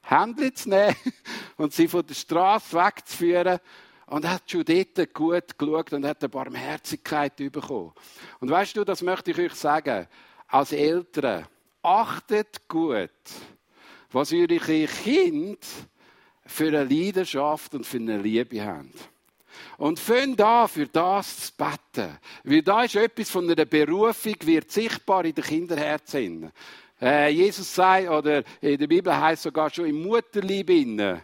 Händchen 0.01 0.55
zu 0.55 0.69
nehmen 0.69 0.95
und 1.57 1.73
sie 1.73 1.87
von 1.87 2.05
der 2.05 2.15
Straße 2.15 2.75
wegzuführen. 2.75 3.59
Und 4.07 4.27
hat 4.27 4.49
schon 4.49 4.65
dort 4.65 5.13
gut 5.13 5.55
geschaut 5.55 5.93
und 5.93 6.03
hat 6.03 6.23
eine 6.23 6.29
Barmherzigkeit 6.29 7.35
bekommen. 7.35 7.93
Und 8.39 8.49
weißt 8.49 8.75
du, 8.75 8.83
das 8.83 9.03
möchte 9.03 9.29
ich 9.29 9.37
euch 9.37 9.53
sagen. 9.53 10.07
Als 10.47 10.71
Eltern 10.71 11.45
achtet 11.83 12.67
gut, 12.67 13.11
was 14.11 14.33
eure 14.33 14.57
Kinder 14.57 15.59
für 16.43 16.69
eine 16.69 16.85
Leidenschaft 16.85 17.75
und 17.75 17.85
für 17.85 17.97
eine 17.97 18.17
Liebe 18.17 18.65
haben. 18.65 18.91
Und 19.77 19.99
fängt 19.99 20.41
an, 20.41 20.67
für 20.67 20.87
das 20.87 21.47
zu 21.47 21.51
beten. 21.57 22.17
Weil 22.43 22.61
da 22.61 22.83
ist 22.83 22.95
etwas 22.95 23.29
von 23.29 23.49
einer 23.49 23.65
Berufung, 23.65 24.35
wird 24.43 24.71
sichtbar 24.71 25.25
in 25.25 25.33
den 25.33 25.43
Kinderherzen. 25.43 26.51
Äh, 27.01 27.29
Jesus 27.29 27.73
sagt, 27.73 28.09
oder 28.09 28.43
in 28.61 28.77
der 28.77 28.87
Bibel 28.87 29.15
heißt 29.15 29.43
sogar 29.43 29.69
schon 29.69 29.85
im 29.85 30.01
Mutterlieb 30.03 30.69
innen, 30.69 31.21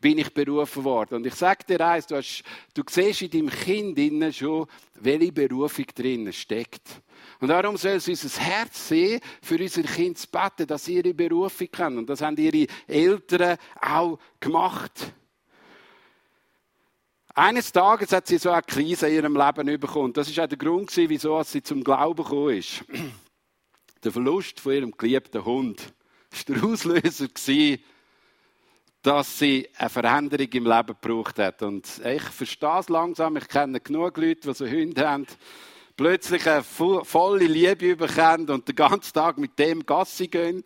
bin 0.00 0.18
ich 0.18 0.32
berufen 0.32 0.84
worden. 0.84 1.16
Und 1.16 1.26
ich 1.26 1.34
sage 1.34 1.64
dir 1.66 1.80
eins, 1.86 2.06
du, 2.06 2.16
hast, 2.16 2.42
du 2.74 2.82
siehst 2.88 3.22
in 3.22 3.30
deinem 3.30 3.50
Kind 3.50 3.98
innen 3.98 4.32
schon, 4.32 4.66
welche 4.94 5.32
Berufung 5.32 5.86
drinnen 5.94 6.32
steckt. 6.32 6.82
Und 7.40 7.48
darum 7.48 7.76
soll 7.76 7.92
es 7.92 8.08
unser 8.08 8.40
Herz 8.40 8.88
sehen, 8.88 9.20
für 9.42 9.58
unser 9.58 9.82
Kind 9.82 10.18
zu 10.18 10.28
beten, 10.28 10.66
dass 10.66 10.84
sie 10.84 10.96
ihre 10.96 11.14
Berufung 11.14 11.68
kennen. 11.70 11.98
Und 11.98 12.08
das 12.08 12.20
haben 12.20 12.36
ihre 12.36 12.66
Eltern 12.86 13.58
auch 13.80 14.18
gemacht. 14.40 15.12
Eines 17.34 17.72
Tages 17.72 18.12
hat 18.12 18.26
sie 18.26 18.36
so 18.36 18.50
eine 18.50 18.62
Krise 18.62 19.08
in 19.08 19.14
ihrem 19.14 19.36
Leben 19.36 19.80
bekommen. 19.80 20.12
Das 20.12 20.36
war 20.36 20.44
auch 20.44 20.48
der 20.48 20.58
Grund, 20.58 20.94
wieso 20.94 21.42
sie 21.42 21.62
zum 21.62 21.82
Glauben 21.82 22.22
gekommen 22.22 22.58
ist. 22.58 22.84
Der 24.04 24.12
Verlust 24.12 24.60
von 24.60 24.72
ihrem 24.72 24.90
geliebten 24.90 25.42
Hund 25.42 25.80
war 25.80 26.54
der 26.54 26.64
Auslöser, 26.64 27.28
dass 29.00 29.38
sie 29.38 29.68
eine 29.78 29.88
Veränderung 29.88 30.48
im 30.48 30.66
Leben 30.66 30.96
gebraucht 31.00 31.38
hat. 31.38 31.62
Und 31.62 31.86
ich 32.04 32.22
verstehe 32.22 32.80
es 32.80 32.90
langsam. 32.90 33.38
Ich 33.38 33.48
kenne 33.48 33.80
genug 33.80 34.18
Leute, 34.18 34.48
die 34.48 34.54
so 34.54 34.66
Hunde 34.66 35.08
haben, 35.08 35.26
plötzlich 35.96 36.46
eine 36.46 36.62
volle 36.62 37.46
Liebe 37.46 37.96
bekommen 37.96 38.50
und 38.50 38.68
den 38.68 38.76
ganzen 38.76 39.14
Tag 39.14 39.38
mit 39.38 39.58
dem 39.58 39.86
Gassi 39.86 40.28
gehen 40.28 40.62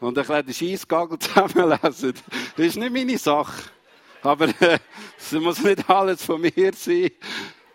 und 0.00 0.18
ein 0.18 0.26
bisschen 0.26 0.46
den 0.46 0.54
Scheissgagel 0.54 1.18
zusammenlesen. 1.20 2.12
Das 2.56 2.66
ist 2.66 2.76
nicht 2.76 2.92
meine 2.92 3.16
Sache. 3.16 3.70
Aber 4.22 4.48
äh, 4.60 4.78
es 5.18 5.32
muss 5.32 5.60
nicht 5.60 5.88
alles 5.88 6.24
von 6.24 6.40
mir 6.40 6.72
sein. 6.74 7.10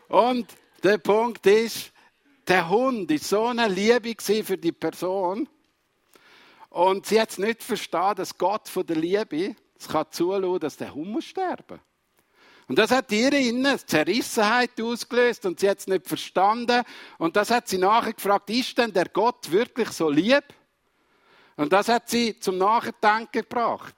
Und 0.07 0.47
der 0.83 0.97
Punkt 0.97 1.45
ist, 1.47 1.91
der 2.47 2.69
Hund 2.69 3.09
ist 3.11 3.29
so 3.29 3.45
eine 3.45 3.67
Liebe 3.67 4.15
für 4.19 4.57
die 4.57 4.71
Person. 4.71 5.49
Und 6.69 7.05
sie 7.05 7.19
hat 7.19 7.31
es 7.31 7.37
nicht 7.37 7.63
verstanden, 7.63 8.17
dass 8.17 8.37
Gott 8.37 8.67
von 8.69 8.85
der 8.85 8.97
Liebe 8.97 9.55
es 9.77 9.87
kann 9.87 10.05
zulassen, 10.11 10.59
dass 10.59 10.77
der 10.77 10.93
Hund 10.93 11.09
muss 11.09 11.25
sterben 11.25 11.79
und 12.67 12.79
das 12.79 12.91
hat 12.91 13.11
ihr 13.11 13.31
innen 13.33 13.77
Zerrissenheit 13.77 14.81
ausgelöst 14.81 15.45
und 15.45 15.59
sie 15.59 15.69
hat 15.69 15.79
es 15.79 15.87
nicht 15.87 16.07
verstanden. 16.07 16.83
Und 17.19 17.35
das 17.35 17.51
hat 17.51 17.67
sie 17.67 17.77
nachher 17.77 18.13
gefragt, 18.13 18.49
ist 18.49 18.77
denn 18.77 18.91
der 18.91 19.05
Gott 19.09 19.51
wirklich 19.51 19.89
so 19.89 20.09
lieb? 20.09 20.43
Und 21.57 21.71
das 21.71 21.89
hat 21.89 22.09
sie 22.09 22.39
zum 22.39 22.57
Nachdenken 22.57 23.29
gebracht. 23.31 23.95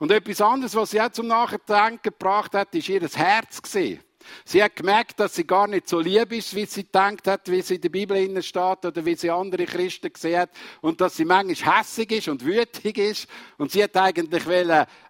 Und 0.00 0.10
etwas 0.10 0.40
anderes, 0.40 0.74
was 0.74 0.92
sie 0.92 1.00
auch 1.00 1.12
zum 1.12 1.26
Nachdenken 1.26 2.00
gebracht 2.02 2.54
hat, 2.54 2.74
ist 2.74 2.88
ihr 2.88 3.06
Herz 3.06 3.60
gesehen. 3.60 4.00
Sie 4.46 4.62
hat 4.62 4.74
gemerkt, 4.74 5.20
dass 5.20 5.34
sie 5.34 5.46
gar 5.46 5.66
nicht 5.66 5.90
so 5.90 6.00
lieb 6.00 6.32
ist, 6.32 6.54
wie 6.54 6.64
sie 6.64 6.84
gedacht 6.84 7.26
hat, 7.26 7.50
wie 7.50 7.60
sie 7.60 7.74
in 7.74 7.80
der 7.82 7.90
Bibel 7.90 8.42
steht 8.42 8.84
oder 8.86 9.04
wie 9.04 9.14
sie 9.14 9.30
andere 9.30 9.66
Christen 9.66 10.10
gesehen 10.10 10.40
hat. 10.40 10.50
Und 10.80 11.02
dass 11.02 11.16
sie 11.16 11.26
manchmal 11.26 11.80
hässig 11.80 12.12
ist 12.12 12.28
und 12.28 12.46
wütig 12.46 12.96
ist. 12.96 13.28
Und 13.58 13.72
sie 13.72 13.84
hat 13.84 13.94
eigentlich 13.94 14.46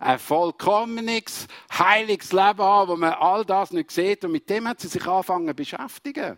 ein 0.01 0.19
vollkommenes, 0.19 1.47
heiliges 1.73 2.33
Leben 2.33 2.59
haben, 2.59 2.91
wo 2.91 2.97
man 2.97 3.13
all 3.13 3.45
das 3.45 3.71
nicht 3.71 3.93
sieht. 3.93 4.25
Und 4.25 4.33
mit 4.33 4.51
dem 4.51 4.67
hat 4.67 4.81
sie 4.81 4.89
sich 4.89 5.07
angefangen 5.07 5.47
zu 5.49 5.55
beschäftigen. 5.55 6.37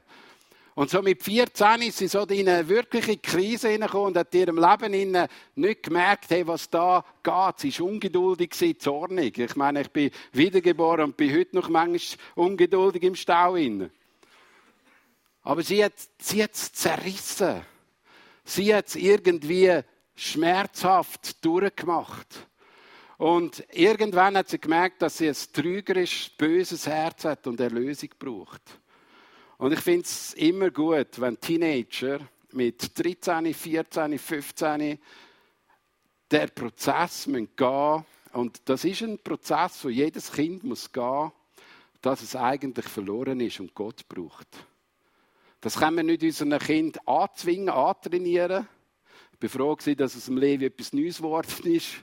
Und 0.75 0.88
so 0.88 1.02
mit 1.02 1.23
14 1.23 1.83
ist 1.83 1.99
sie 1.99 2.09
so 2.09 2.23
in 2.23 2.49
eine 2.49 2.67
wirkliche 2.67 3.19
Krise 3.19 3.69
hineingekommen 3.69 4.09
und 4.09 4.17
hat 4.17 4.35
in 4.35 4.41
ihrem 4.41 4.59
Leben 4.59 5.29
nicht 5.55 5.83
gemerkt, 5.83 6.31
hey, 6.31 6.47
was 6.47 6.71
da 6.71 7.05
geht. 7.23 7.59
Sie 7.59 7.79
war 7.79 7.88
ungeduldig, 7.88 8.55
zornig. 8.79 9.38
Ich 9.38 9.55
meine, 9.55 9.83
ich 9.83 9.91
bin 9.91 10.11
wiedergeboren 10.33 11.07
und 11.07 11.17
bin 11.17 11.37
heute 11.37 11.57
noch 11.57 11.69
manchmal 11.69 12.25
ungeduldig 12.37 13.02
im 13.02 13.14
Stau. 13.14 13.57
Aber 15.43 15.62
sie 15.62 15.85
hat, 15.85 15.93
sie 16.19 16.47
zerrissen. 16.50 17.61
Sie 18.45 18.75
hat 18.75 18.88
es 18.88 18.97
irgendwie 18.97 19.81
schmerzhaft 20.14 21.45
durchgemacht. 21.45 22.49
Und 23.19 23.62
irgendwann 23.73 24.37
hat 24.37 24.49
sie 24.49 24.59
gemerkt, 24.59 25.02
dass 25.02 25.19
sie 25.19 25.29
ein 25.29 25.37
trügerisch 25.52 26.31
böses 26.37 26.87
Herz 26.87 27.25
hat 27.25 27.47
und 27.47 27.61
Erlösung 27.61 28.09
braucht. 28.19 28.62
Und 29.62 29.71
ich 29.73 29.78
finde 29.78 30.02
es 30.02 30.35
immer 30.35 30.73
gut, 30.73 31.21
wenn 31.21 31.38
Teenager 31.38 32.19
mit 32.50 32.99
13, 32.99 33.54
14, 33.54 34.19
15 34.19 34.99
der 36.28 36.47
Prozess 36.49 37.26
gehen 37.26 37.49
müssen. 37.57 38.04
Und 38.33 38.61
das 38.69 38.85
ist 38.85 39.02
ein 39.02 39.21
Prozess, 39.21 39.85
wo 39.85 39.88
jedes 39.88 40.33
Kind 40.33 40.64
muss 40.64 40.90
gehen, 40.90 41.31
dass 42.00 42.23
es 42.23 42.35
eigentlich 42.35 42.87
verloren 42.87 43.38
ist 43.38 43.61
und 43.61 43.73
Gott 43.73 44.09
braucht. 44.09 44.49
Das 45.61 45.78
können 45.78 45.99
wir 45.99 46.02
nicht 46.02 46.25
unseren 46.25 46.59
Kind 46.59 47.07
anzwingen, 47.07 47.69
antrainieren. 47.69 48.66
Ich 49.33 49.38
bin 49.38 49.49
froh, 49.49 49.76
dass 49.76 50.16
es 50.16 50.26
im 50.26 50.38
Leben 50.38 50.64
etwas 50.64 50.92
Neues 50.92 51.19
geworden 51.19 51.73
ist. 51.73 52.02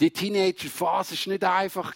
Die 0.00 0.10
Teenagerphase 0.10 1.14
war 1.14 1.32
nicht 1.32 1.44
einfach. 1.44 1.94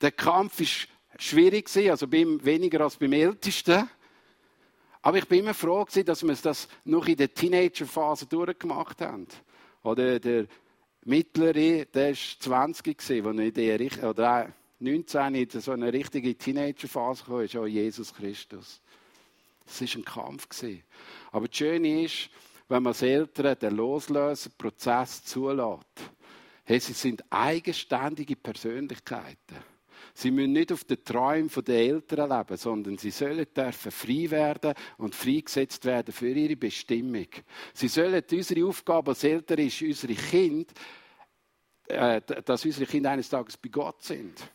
Der 0.00 0.10
Kampf 0.10 0.62
ist 0.62 0.88
schwierig 1.18 1.68
also 1.90 2.06
beim, 2.06 2.42
weniger 2.44 2.80
als 2.80 2.96
beim 2.96 3.12
Ältesten. 3.12 3.88
Aber 5.02 5.18
ich 5.18 5.26
bin 5.26 5.40
immer 5.40 5.54
froh 5.54 5.84
dass 5.84 6.22
wir 6.22 6.34
das 6.34 6.68
noch 6.84 7.06
in 7.06 7.16
der 7.16 7.32
Teenagerphase 7.32 8.26
durchgemacht 8.26 9.00
haben. 9.00 9.26
Oder 9.82 10.18
der 10.18 10.46
Mittlere, 11.04 11.86
der 11.86 12.10
war 12.10 12.14
20 12.14 12.98
gewesen, 12.98 13.24
wo 13.24 13.30
in 13.30 13.52
die, 13.52 13.90
oder 14.02 14.52
19 14.80 15.34
in 15.34 15.48
so 15.50 15.72
eine 15.72 15.92
richtige 15.92 16.36
Teenagerphase 16.36 17.24
kam, 17.24 17.40
ist 17.40 17.56
auch 17.56 17.66
Jesus 17.66 18.12
Christus. 18.14 18.80
Es 19.66 19.80
war 19.80 20.00
ein 20.00 20.04
Kampf. 20.04 20.48
Aber 21.32 21.48
das 21.48 21.56
Schöne 21.56 22.04
ist, 22.04 22.30
wenn 22.68 22.82
man 22.82 22.92
als 22.92 23.02
Eltern 23.02 23.58
den 23.58 23.76
Loslösen-Prozess 23.76 25.24
zulässt. 25.24 25.86
Hey, 26.64 26.80
sie 26.80 26.92
sind 26.92 27.24
eigenständige 27.30 28.36
Persönlichkeiten. 28.36 29.56
Sie 30.18 30.32
müssen 30.32 30.50
nicht 30.50 30.72
auf 30.72 30.82
den 30.82 31.04
Träumen 31.04 31.48
der 31.64 31.76
Eltern 31.76 32.28
leben, 32.28 32.56
sondern 32.56 32.98
sie 32.98 33.12
sollen 33.12 33.46
dürfen 33.56 33.92
frei 33.92 34.28
werden 34.28 34.74
und 34.96 35.14
freigesetzt 35.14 35.84
werden 35.84 36.12
für 36.12 36.28
ihre 36.28 36.56
Bestimmung. 36.56 37.28
Sie 37.72 37.86
sollen, 37.86 38.24
unsere 38.32 38.66
Aufgabe 38.66 39.12
als 39.12 39.22
Eltern 39.22 39.60
ist, 39.60 39.80
unsere 39.80 40.14
Kinder, 40.14 40.74
äh, 41.86 42.20
dass 42.20 42.64
unsere 42.64 42.86
Kinder 42.86 43.12
eines 43.12 43.28
Tages 43.28 43.56
bei 43.56 43.68
Gott 43.68 44.02
sind. 44.02 44.50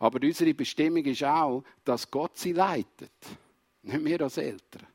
Aber 0.00 0.18
unsere 0.20 0.52
Bestimmung 0.52 1.04
ist 1.04 1.22
auch, 1.22 1.62
dass 1.84 2.10
Gott 2.10 2.36
sie 2.36 2.52
leitet. 2.52 3.12
Nicht 3.82 4.04
wir 4.04 4.20
als 4.22 4.36
Eltern. 4.36 4.88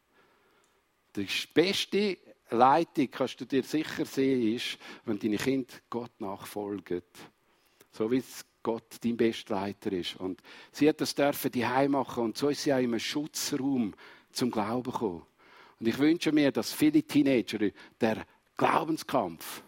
Die 1.15 1.27
beste 1.53 2.17
Leitung, 2.49 3.09
kannst 3.09 3.39
du 3.39 3.45
dir 3.45 3.63
sicher 3.63 4.03
sehen, 4.03 4.53
ist, 4.53 4.77
wenn 5.05 5.17
deine 5.17 5.37
Kinder 5.37 5.75
Gott 5.89 6.19
nachfolgen. 6.19 7.03
So 7.93 8.11
wie 8.11 8.17
es 8.17 8.45
Gott 8.67 8.97
dein 9.01 9.15
Bestleiter 9.15 9.93
ist. 9.93 10.17
Und 10.17 10.41
sie 10.73 10.89
hat 10.89 10.99
das 10.99 11.15
dürfen 11.15 11.49
die 11.51 11.65
machen 11.87 12.25
und 12.25 12.37
so 12.37 12.49
ist 12.49 12.63
sie 12.63 12.73
auch 12.73 12.79
im 12.79 12.99
Schutzraum 12.99 13.93
zum 14.33 14.51
Glauben 14.51 14.91
gekommen. 14.91 15.25
Und 15.79 15.87
ich 15.87 15.97
wünsche 15.97 16.33
mir, 16.33 16.51
dass 16.51 16.73
viele 16.73 17.01
Teenager 17.01 17.69
der 18.01 18.25
Glaubenskampf, 18.57 19.63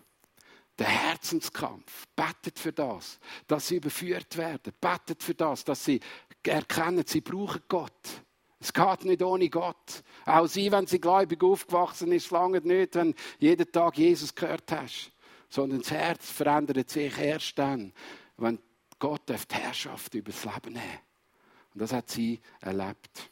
der 0.78 0.88
Herzenskampf, 0.88 2.08
betet 2.14 2.60
für 2.60 2.74
das, 2.74 3.22
dass 3.48 3.70
sie 3.70 3.78
überführt 3.78 4.36
werden, 4.36 4.74
betet 4.82 5.24
für 5.24 5.34
das, 5.34 5.64
dass 5.64 5.86
sie 5.86 6.02
erkennen, 6.44 7.06
sie 7.08 7.22
brauchen 7.22 7.62
Gott. 7.70 8.24
Es 8.60 8.74
geht 8.74 9.06
nicht 9.06 9.24
ohne 9.24 9.50
Gott. 9.50 10.04
Auch 10.26 10.48
sie, 10.48 10.70
wenn 10.74 10.88
sie 10.88 11.00
gläubig 11.00 11.42
aufgewachsen 11.42 12.12
ist, 12.12 12.32
lange 12.32 12.60
nicht, 12.60 12.96
wenn 12.96 13.16
jeden 13.38 13.72
Tag 13.72 13.98
Jesus 13.98 14.36
gehört 14.36 14.70
hast. 14.74 15.14
Sondern 15.48 15.80
das 15.80 15.92
Herz 15.92 16.30
verändert 16.30 16.90
sich 16.90 17.18
erst 17.18 17.58
dann, 17.58 17.94
wenn 18.36 18.60
Gott 19.00 19.22
darf 19.26 19.46
die 19.46 19.56
Herrschaft 19.56 20.14
über 20.14 20.32
das 20.32 20.44
Leben 20.44 20.74
nehmen. 20.74 21.00
Und 21.74 21.82
das 21.82 21.94
hat 21.94 22.10
sie 22.10 22.40
erlebt. 22.60 23.30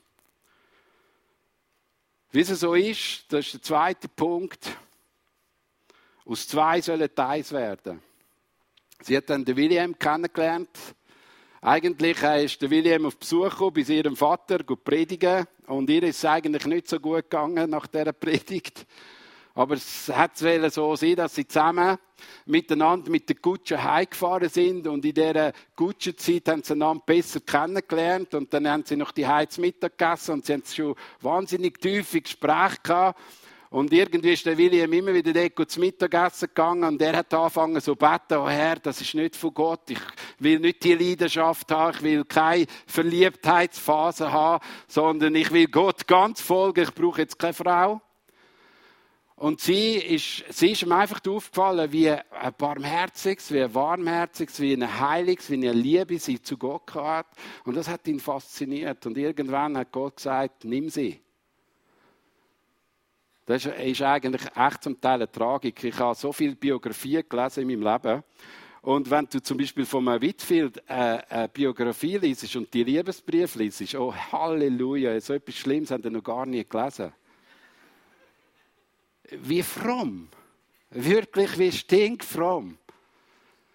Wie 2.31 2.41
es 2.41 2.47
so 2.47 2.74
ist, 2.74 3.25
das 3.29 3.45
ist 3.45 3.53
der 3.53 3.62
zweite 3.62 4.07
Punkt. 4.07 4.69
Aus 6.25 6.47
zwei 6.47 6.81
sollen 6.81 7.09
eins 7.17 7.51
werden. 7.51 8.01
Sie 9.01 9.15
hat 9.15 9.29
dann 9.29 9.45
den 9.45 9.55
William 9.55 9.97
kennengelernt. 9.97 10.69
Eigentlich 11.62 12.21
ist 12.21 12.62
der 12.62 12.69
William 12.69 13.05
auf 13.05 13.17
Besuch 13.17 13.50
gekommen 13.50 13.74
bei 13.74 13.93
ihrem 13.93 14.15
Vater, 14.15 14.59
gut 14.59 14.83
predigen. 14.83 15.47
Und 15.67 15.89
ihr 15.89 16.03
ist 16.03 16.17
es 16.17 16.25
eigentlich 16.25 16.65
nicht 16.65 16.88
so 16.88 17.00
gut 17.00 17.29
gegangen 17.29 17.69
nach 17.69 17.88
dieser 17.88 18.13
Predigt. 18.13 18.86
Aber 19.57 19.73
es 19.73 20.07
hat 20.09 20.37
so 20.37 20.95
sein, 20.95 21.15
dass 21.15 21.33
sie 21.33 21.47
zusammen 21.47 21.97
miteinander 22.45 23.09
mit 23.09 23.27
der 23.27 23.37
Kutsche 23.37 23.83
heimgefahren 23.83 24.49
sind 24.49 24.85
und 24.85 25.03
in 25.03 25.15
dieser 25.15 25.51
Kutschenzeit 25.75 26.47
haben 26.47 26.61
sie 26.61 26.73
einander 26.73 27.01
besser 27.03 27.39
kennengelernt 27.39 28.35
und 28.35 28.53
dann 28.53 28.69
haben 28.69 28.83
sie 28.85 28.95
noch 28.95 29.11
die 29.11 29.25
Heiz 29.25 29.57
Mittag 29.57 29.97
gegessen 29.97 30.33
und 30.33 30.45
sie 30.45 30.53
haben 30.53 30.63
schon 30.63 30.93
wahnsinnig 31.21 31.81
tiefe 31.81 32.21
Gespräche 32.21 32.77
gehabt 32.83 33.19
Und 33.71 33.91
irgendwie 33.91 34.33
ist 34.33 34.45
der 34.45 34.59
William 34.59 34.93
immer 34.93 35.11
wieder 35.11 35.33
dort 35.33 35.71
zum 35.71 35.81
Mittagessen 35.81 36.49
gegangen 36.49 36.83
und 36.83 37.01
der 37.01 37.17
hat 37.17 37.33
angefangen 37.33 37.81
so 37.81 37.93
zu 37.93 37.95
beten, 37.95 38.37
oh 38.37 38.47
Herr, 38.47 38.75
das 38.75 39.01
ist 39.01 39.15
nicht 39.15 39.35
von 39.35 39.55
Gott. 39.55 39.89
Ich 39.89 39.99
will 40.37 40.59
nicht 40.59 40.83
die 40.83 40.93
Leidenschaft 40.93 41.71
haben, 41.71 41.97
ich 41.97 42.03
will 42.03 42.25
keine 42.25 42.67
Verliebtheitsphase 42.85 44.31
haben, 44.31 44.63
sondern 44.87 45.33
ich 45.33 45.51
will 45.51 45.67
Gott 45.67 46.05
ganz 46.05 46.41
folgen. 46.41 46.83
Ich 46.83 46.93
brauche 46.93 47.21
jetzt 47.21 47.39
keine 47.39 47.53
Frau. 47.53 48.01
Und 49.38 49.62
sie 49.62 49.98
ist, 49.98 50.46
sie 50.50 50.72
ist 50.72 50.82
ihm 50.82 50.91
einfach 50.91 51.22
aufgefallen, 51.27 51.91
wie 51.91 52.10
ein 52.10 52.24
barmherziges, 52.58 53.51
wie 53.53 53.62
ein 53.62 53.74
warmherziges, 53.74 54.60
wie 54.60 54.74
ein 54.74 55.00
heiliges, 55.00 55.51
wie 55.51 55.56
eine 55.56 55.74
Liebe 55.74 56.17
sie 56.17 56.41
zu 56.41 56.58
Gott 56.58 56.96
hat. 56.96 57.27
Und 57.63 57.77
das 57.77 57.88
hat 57.88 58.08
ihn 58.08 58.20
fasziniert. 58.20 59.06
Und 59.06 59.15
irgendwann 59.15 59.77
hat 59.77 59.91
Gott 59.91 60.15
gesagt, 60.15 60.65
nimm 60.65 60.89
sie. 60.89 61.22
Das 63.46 63.67
ist 63.67 64.01
eigentlich 64.01 64.41
echt 64.56 64.84
zum 64.84 65.00
Teil 65.00 65.15
eine 65.15 65.32
Tragik. 65.32 65.84
Ich 65.84 66.00
habe 66.00 66.15
so 66.15 66.34
viele 66.34 66.56
Biografien 66.56 67.24
gelesen 67.29 67.70
in 67.70 67.79
meinem 67.79 67.94
Leben. 67.94 68.24
Und 68.82 69.08
wenn 69.12 69.27
du 69.27 69.39
zum 69.39 69.60
Beispiel 69.60 69.86
von 69.86 70.08
einem 70.08 70.20
Whitfield 70.20 70.77
äh, 70.88 71.20
eine 71.29 71.48
Biografie 71.50 72.17
liest 72.17 72.56
und 72.56 72.74
die 72.74 72.84
Liebesbrief 72.84 73.53
liest, 73.53 73.94
oh 73.94 74.15
Halleluja, 74.15 75.22
so 75.22 75.34
etwas 75.34 75.56
Schlimmes 75.56 75.91
haben 75.91 76.03
wir 76.03 76.10
noch 76.10 76.24
gar 76.24 76.48
nie 76.48 76.65
gelesen. 76.67 77.13
Wie 79.29 79.63
fromm. 79.63 80.29
Wirklich 80.89 81.57
wie 81.60 81.72
stinkfromm. 81.72 82.77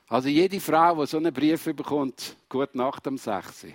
Also 0.09 0.29
jede 0.29 0.61
Frau, 0.61 1.01
die 1.01 1.07
so 1.07 1.19
einen 1.19 1.33
Brief 1.33 1.65
bekommt, 1.65 2.37
gute 2.49 2.77
Nacht 2.77 3.07
am 3.07 3.19
6. 3.19 3.67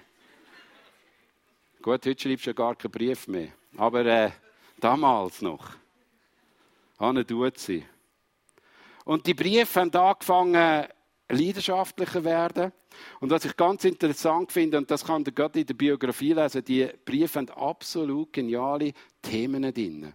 Gut, 1.82 2.06
heute 2.06 2.20
schreibst 2.20 2.46
du 2.46 2.50
ja 2.50 2.54
gar 2.54 2.76
keinen 2.76 2.92
Brief 2.92 3.28
mehr. 3.28 3.50
Aber 3.76 4.06
äh, 4.06 4.32
damals 4.80 5.42
noch. 5.42 5.70
Anne 6.98 7.26
tut 7.26 7.58
sie. 7.60 7.86
Und 9.06 9.26
die 9.26 9.34
Briefe 9.34 9.80
haben 9.80 9.94
angefangen, 9.94 10.88
leidenschaftlicher 11.30 12.24
werden. 12.24 12.72
Und 13.20 13.30
was 13.30 13.46
ich 13.46 13.56
ganz 13.56 13.86
interessant 13.86 14.52
finde, 14.52 14.80
und 14.80 14.90
das 14.90 15.06
kann 15.06 15.24
ihr 15.26 15.32
gerade 15.32 15.60
in 15.60 15.66
der 15.66 15.76
Biografie 15.76 16.34
lesen, 16.34 16.64
die 16.66 16.90
Briefe 17.06 17.40
haben 17.40 17.50
absolut 17.50 18.34
geniale 18.34 18.94
Themen 19.22 19.74
drin. 19.74 20.14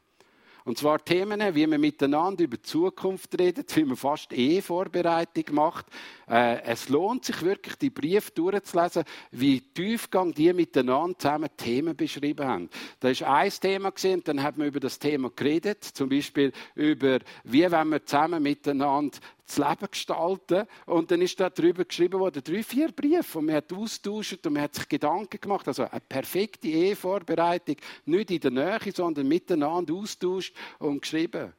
Und 0.64 0.78
zwar 0.78 1.04
Themen, 1.04 1.54
wie 1.54 1.66
man 1.66 1.81
miteinander 1.81 2.45
über 2.45 2.57
die 2.57 2.62
Zukunft 2.62 3.38
redet, 3.38 3.75
wie 3.76 3.85
man 3.85 3.97
fast 3.97 4.33
Ehevorbereitung 4.33 5.54
macht. 5.54 5.87
Äh, 6.28 6.62
es 6.62 6.88
lohnt 6.88 7.25
sich 7.25 7.42
wirklich, 7.42 7.76
die 7.76 7.90
Briefe 7.90 8.31
durchzulesen, 8.31 9.04
wie 9.33 9.61
tiefgang 9.61 10.33
die 10.33 10.52
miteinander 10.52 11.19
zusammen 11.19 11.49
Themen 11.57 11.97
beschrieben 11.97 12.47
haben. 12.47 12.71
Da 13.00 13.09
ist 13.09 13.23
ein 13.23 13.50
Thema 13.50 13.90
gesehen, 13.90 14.23
dann 14.25 14.42
hat 14.42 14.57
man 14.57 14.69
über 14.69 14.81
das 14.81 14.99
Thema 14.99 15.31
geredet, 15.35 15.83
zum 15.85 16.09
Beispiel 16.09 16.52
über, 16.75 17.19
wie 17.45 17.71
wenn 17.71 17.88
wir 17.88 18.04
zusammen 18.07 18.42
miteinander 18.42 19.19
das 19.56 19.68
Leben 19.68 19.90
gestalten. 19.90 20.66
Und 20.87 21.11
dann 21.11 21.23
ist 21.23 21.38
da 21.38 21.50
drüber 21.50 21.85
geschrieben 21.85 22.21
worden, 22.21 22.42
drei, 22.44 22.62
vier 22.62 22.92
Briefe, 22.92 23.38
und 23.38 23.47
man 23.47 23.56
hat 23.56 23.73
austauscht 23.73 24.44
und 24.47 24.52
man 24.52 24.62
hat 24.62 24.75
sich 24.75 24.88
Gedanken 24.88 25.40
gemacht. 25.40 25.68
Also 25.68 25.85
eine 25.85 26.00
perfekte 26.00 26.68
Ehevorbereitung, 26.68 27.76
nicht 28.06 28.30
in 28.30 28.40
der 28.40 28.50
Nähe, 28.50 28.92
sondern 28.94 29.28
miteinander 29.28 29.94
austauscht 29.94 30.54
und 30.78 31.02
geschrieben. 31.02 31.52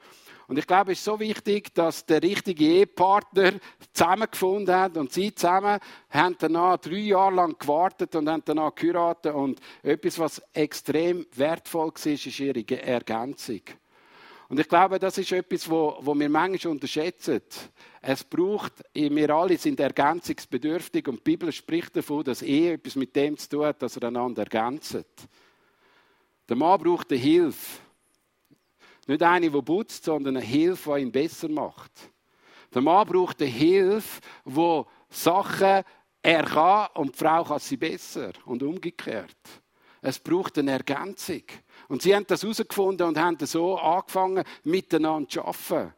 Und 0.47 0.59
ich 0.59 0.67
glaube, 0.67 0.91
es 0.91 0.99
ist 0.99 1.05
so 1.05 1.19
wichtig, 1.19 1.73
dass 1.73 2.05
der 2.05 2.21
richtige 2.21 2.65
Ehepartner 2.65 3.53
zusammengefunden 3.93 4.75
hat 4.75 4.97
und 4.97 5.11
sie 5.11 5.33
zusammen 5.33 5.79
haben 6.09 6.35
danach 6.37 6.77
drei 6.77 6.97
Jahre 6.97 7.35
lang 7.35 7.57
gewartet 7.57 8.15
und 8.15 8.29
haben 8.29 8.43
danach 8.45 8.75
geheiratet. 8.75 9.33
Und 9.33 9.59
etwas, 9.81 10.19
was 10.19 10.41
extrem 10.53 11.25
wertvoll 11.33 11.91
war, 11.91 12.11
ist 12.11 12.39
ihre 12.39 12.81
Ergänzung. 12.81 13.61
Und 14.53 14.59
ich 14.59 14.69
glaube, 14.69 14.99
das 14.99 15.17
ist 15.17 15.31
etwas, 15.31 15.67
wo, 15.67 15.97
wo 16.01 16.13
wir 16.13 16.29
manchmal 16.29 16.73
unterschätzen. 16.73 17.41
Es 17.99 18.23
braucht, 18.23 18.83
wir 18.93 19.29
alle 19.31 19.57
sind 19.57 19.79
ergänzungsbedürftig 19.79 21.07
und 21.07 21.15
die 21.15 21.31
Bibel 21.31 21.51
spricht 21.51 21.95
davon, 21.95 22.23
dass 22.23 22.43
Ehe 22.43 22.73
etwas 22.73 22.95
mit 22.95 23.15
dem 23.15 23.35
zu 23.35 23.49
tun 23.49 23.65
hat, 23.65 23.81
dass 23.81 23.97
er 23.97 24.09
einander 24.09 24.43
ergänzt. 24.43 25.27
Der 26.47 26.55
Mann 26.55 26.79
braucht 26.79 27.09
eine 27.11 27.19
Hilfe. 27.19 27.79
Nicht 29.07 29.23
eine, 29.23 29.49
die 29.49 29.61
putzt, 29.63 30.03
sondern 30.03 30.37
eine 30.37 30.45
Hilfe, 30.45 30.93
die 30.97 31.01
ihn 31.01 31.11
besser 31.11 31.49
macht. 31.49 31.91
Der 32.75 32.83
Mann 32.83 33.07
braucht 33.07 33.41
eine 33.41 33.49
Hilfe, 33.49 34.21
wo 34.45 34.85
Sachen 35.09 35.81
er 36.21 36.43
kann 36.43 36.89
und 36.93 37.15
die 37.15 37.17
Frau 37.17 37.43
kann 37.43 37.57
sie 37.57 37.77
besser 37.77 38.33
und 38.45 38.61
umgekehrt. 38.61 39.35
Es 39.99 40.19
braucht 40.19 40.59
eine 40.59 40.73
Ergänzung. 40.73 41.41
Und 41.93 42.01
sie 42.01 42.15
haben 42.15 42.25
das 42.25 42.41
herausgefunden 42.41 43.07
und 43.07 43.19
haben 43.19 43.37
so 43.45 43.77
angefangen, 43.77 44.43
miteinander 44.63 45.29
zu 45.29 45.45
arbeiten. 45.45 45.93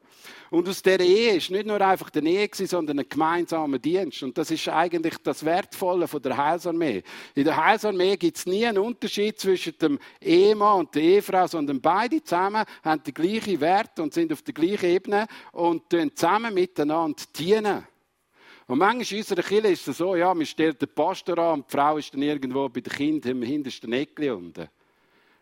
Und 0.51 0.67
aus 0.67 0.81
der 0.81 0.99
Ehe 0.99 1.37
ist 1.37 1.51
nicht 1.51 1.65
nur 1.65 1.79
einfach 1.79 2.11
eine 2.13 2.29
Ehe, 2.29 2.49
sondern 2.51 2.99
ein 2.99 3.07
gemeinsamer 3.07 3.79
Dienst. 3.79 4.21
Und 4.21 4.37
das 4.37 4.51
ist 4.51 4.67
eigentlich 4.67 5.15
das 5.23 5.45
Wertvolle 5.45 6.09
von 6.09 6.21
der 6.21 6.35
Heilsarmee. 6.35 7.01
In 7.33 7.45
der 7.45 7.55
Heilsarmee 7.55 8.17
gibt 8.17 8.35
es 8.35 8.45
nie 8.45 8.65
einen 8.65 8.79
Unterschied 8.79 9.39
zwischen 9.39 9.77
dem 9.77 9.97
Ehemann 10.19 10.79
und 10.79 10.95
der 10.95 11.01
Ehefrau, 11.01 11.47
sondern 11.47 11.79
beide 11.79 12.21
zusammen 12.21 12.65
haben 12.83 13.01
den 13.01 13.13
gleichen 13.13 13.61
Wert 13.61 13.97
und 13.97 14.13
sind 14.13 14.33
auf 14.33 14.41
der 14.41 14.53
gleichen 14.53 14.89
Ebene 14.89 15.27
und 15.53 15.83
zusammen 16.13 16.53
miteinander 16.53 17.23
dienen. 17.33 17.87
Und 18.67 18.79
manchmal 18.79 19.13
in 19.13 19.17
unserer 19.19 19.43
Kirche 19.43 19.67
ist 19.69 19.87
es 19.87 19.97
so, 19.97 20.13
ja, 20.17 20.33
man 20.33 20.45
stellt 20.45 20.81
den 20.81 20.89
Pastor 20.93 21.37
an 21.37 21.61
und 21.61 21.71
die 21.71 21.77
Frau 21.77 21.97
ist 21.97 22.13
dann 22.13 22.21
irgendwo 22.21 22.67
bei 22.67 22.81
den 22.81 22.91
Kindern 22.91 23.31
im 23.31 23.43
hintersten 23.43 23.93
Eckchen 23.93 24.33
unten. 24.33 24.67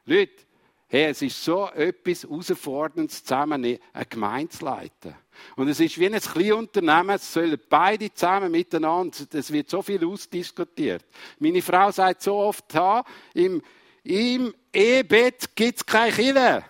Leute, 0.06 0.44
hey, 0.88 1.06
es 1.06 1.22
ist 1.22 1.44
so 1.44 1.70
etwas 1.70 2.24
Herausforderndes, 2.24 3.24
zusammen 3.24 3.63
eine 3.94 4.06
Gemeinde 4.10 4.50
zu 4.50 4.66
leiten. 4.66 5.16
Und 5.56 5.68
es 5.68 5.80
ist 5.80 5.98
wie 5.98 6.06
ein 6.06 6.20
kleines 6.20 6.52
Unternehmen, 6.52 7.16
es 7.16 7.34
sollen 7.34 7.60
beide 7.70 8.13
zusammen 8.13 8.52
miteinander, 8.52 9.18
es 9.32 9.52
wird 9.52 9.70
so 9.70 9.82
viel 9.82 10.06
ausdiskutiert. 10.06 11.06
Meine 11.39 11.62
Frau 11.62 11.89
sagt 11.92 12.22
so 12.22 12.36
oft, 12.36 12.74
ha, 12.76 13.04
im, 13.34 13.62
im 14.04 14.54
Ehebett 14.72 15.56
gibt 15.56 15.78
es 15.78 15.86
keine 15.86 16.12
Kille. 16.12 16.66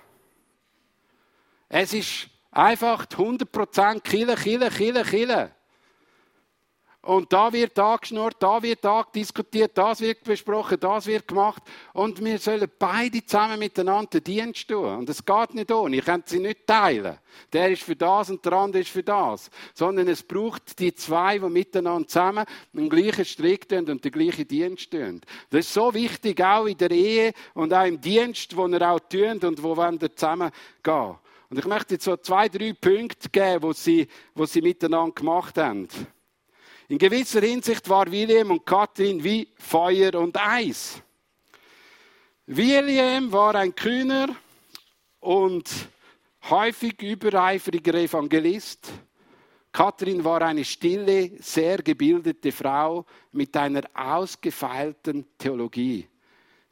Es 1.68 1.94
ist 1.94 2.30
einfach 2.52 3.06
100% 3.08 4.02
Kille, 4.02 4.36
Kille, 4.36 4.70
Kille, 4.70 5.04
Kille. 5.04 5.52
Und 7.04 7.34
da 7.34 7.52
wird 7.52 7.78
angeschnurrt, 7.78 8.38
da 8.40 8.64
wird 8.64 8.80
diskutiert, 9.14 9.78
das 9.78 10.00
wird 10.00 10.24
besprochen, 10.24 10.80
das 10.80 11.06
wird 11.06 11.28
gemacht. 11.28 11.62
Und 11.92 12.24
wir 12.24 12.40
sollen 12.40 12.72
beide 12.80 13.26
zusammen 13.26 13.60
miteinander 13.60 14.22
Dienst 14.22 14.70
tun. 14.70 15.00
Und 15.00 15.10
es 15.10 15.24
geht 15.24 15.54
nicht 15.54 15.70
ohne. 15.70 15.98
Ich 15.98 16.06
kann 16.06 16.24
sie 16.26 16.40
nicht 16.40 16.66
teilen. 16.66 17.18
Der 17.52 17.70
ist 17.70 17.84
für 17.84 17.98
das 17.98 18.30
und 18.30 18.46
der 18.46 18.54
andere 18.54 18.84
ist 18.84 18.90
für 18.90 19.04
das. 19.04 19.50
Sondern 19.74 20.08
es 20.08 20.24
braucht 20.24 20.80
die 20.80 20.96
zwei, 20.96 21.40
die 21.40 21.50
miteinander 21.50 22.08
zusammen 22.08 22.46
den 22.72 22.88
gleichen 22.88 23.26
Strick 23.26 23.68
tun 23.68 23.90
und 23.90 24.06
den 24.06 24.12
gleichen 24.12 24.48
Dienst 24.48 24.90
tun. 24.90 25.20
Das 25.50 25.66
ist 25.66 25.74
so 25.74 25.94
wichtig, 25.94 26.42
auch 26.42 26.68
in 26.68 26.78
der 26.78 26.92
Ehe 26.92 27.34
und 27.54 27.74
auch 27.74 27.86
im 27.86 28.00
Dienst, 28.00 28.56
wo 28.56 28.66
er 28.68 28.94
auch 28.94 29.02
tun 29.02 29.40
und 29.40 29.62
wo 29.62 29.76
wir 29.76 30.16
zusammen 30.16 30.52
gehen. 30.82 31.16
Und 31.50 31.60
ich 31.60 31.66
möchte 31.66 31.96
jetzt 31.96 32.06
so 32.06 32.16
zwei, 32.16 32.48
drei 32.48 32.72
Punkte 32.74 33.30
geben, 33.30 33.62
wo 33.62 33.74
sie, 33.74 34.08
wo 34.34 34.46
sie 34.46 34.62
miteinander 34.62 35.14
gemacht 35.14 35.58
haben. 35.58 35.88
In 36.94 37.00
gewisser 37.00 37.42
Hinsicht 37.42 37.90
war 37.90 38.12
William 38.12 38.52
und 38.52 38.68
Katrin 38.68 39.24
wie 39.24 39.48
Feuer 39.58 40.14
und 40.14 40.38
Eis. 40.40 41.02
William 42.46 43.32
war 43.32 43.56
ein 43.56 43.74
kühner 43.74 44.28
und 45.20 45.72
häufig 46.52 47.02
übereifriger 47.02 47.96
Evangelist. 47.96 48.92
Katrin 49.72 50.24
war 50.24 50.44
eine 50.44 50.64
stille, 50.64 51.32
sehr 51.42 51.80
gebildete 51.80 52.52
Frau 52.52 53.08
mit 53.32 53.58
einer 53.58 53.82
ausgefeilten 53.96 55.26
Theologie. 55.40 56.08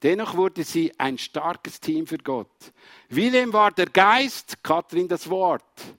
Dennoch 0.03 0.35
wurde 0.35 0.63
sie 0.63 0.93
ein 0.99 1.17
starkes 1.17 1.79
Team 1.79 2.05
für 2.05 2.19
Gott. 2.19 2.71
William 3.09 3.51
war 3.53 3.71
der 3.71 3.87
Geist, 3.87 4.61
Katrin 4.61 5.07
das 5.07 5.27
Wort. 5.27 5.95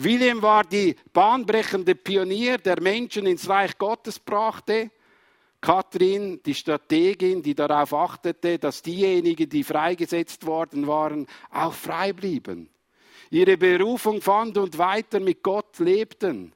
William 0.00 0.40
war 0.42 0.62
die 0.62 0.94
bahnbrechende 1.12 1.96
Pionier, 1.96 2.58
der 2.58 2.80
Menschen 2.80 3.26
ins 3.26 3.48
Reich 3.48 3.76
Gottes 3.76 4.20
brachte. 4.20 4.92
Kathrin, 5.60 6.40
die 6.46 6.54
Strategin, 6.54 7.42
die 7.42 7.56
darauf 7.56 7.92
achtete, 7.92 8.60
dass 8.60 8.80
diejenigen, 8.80 9.48
die 9.48 9.64
freigesetzt 9.64 10.46
worden 10.46 10.86
waren, 10.86 11.26
auch 11.50 11.72
frei 11.72 12.12
blieben. 12.12 12.70
Ihre 13.30 13.56
Berufung 13.56 14.20
fand 14.20 14.56
und 14.56 14.78
weiter 14.78 15.18
mit 15.18 15.42
Gott 15.42 15.80
lebten. 15.80 16.52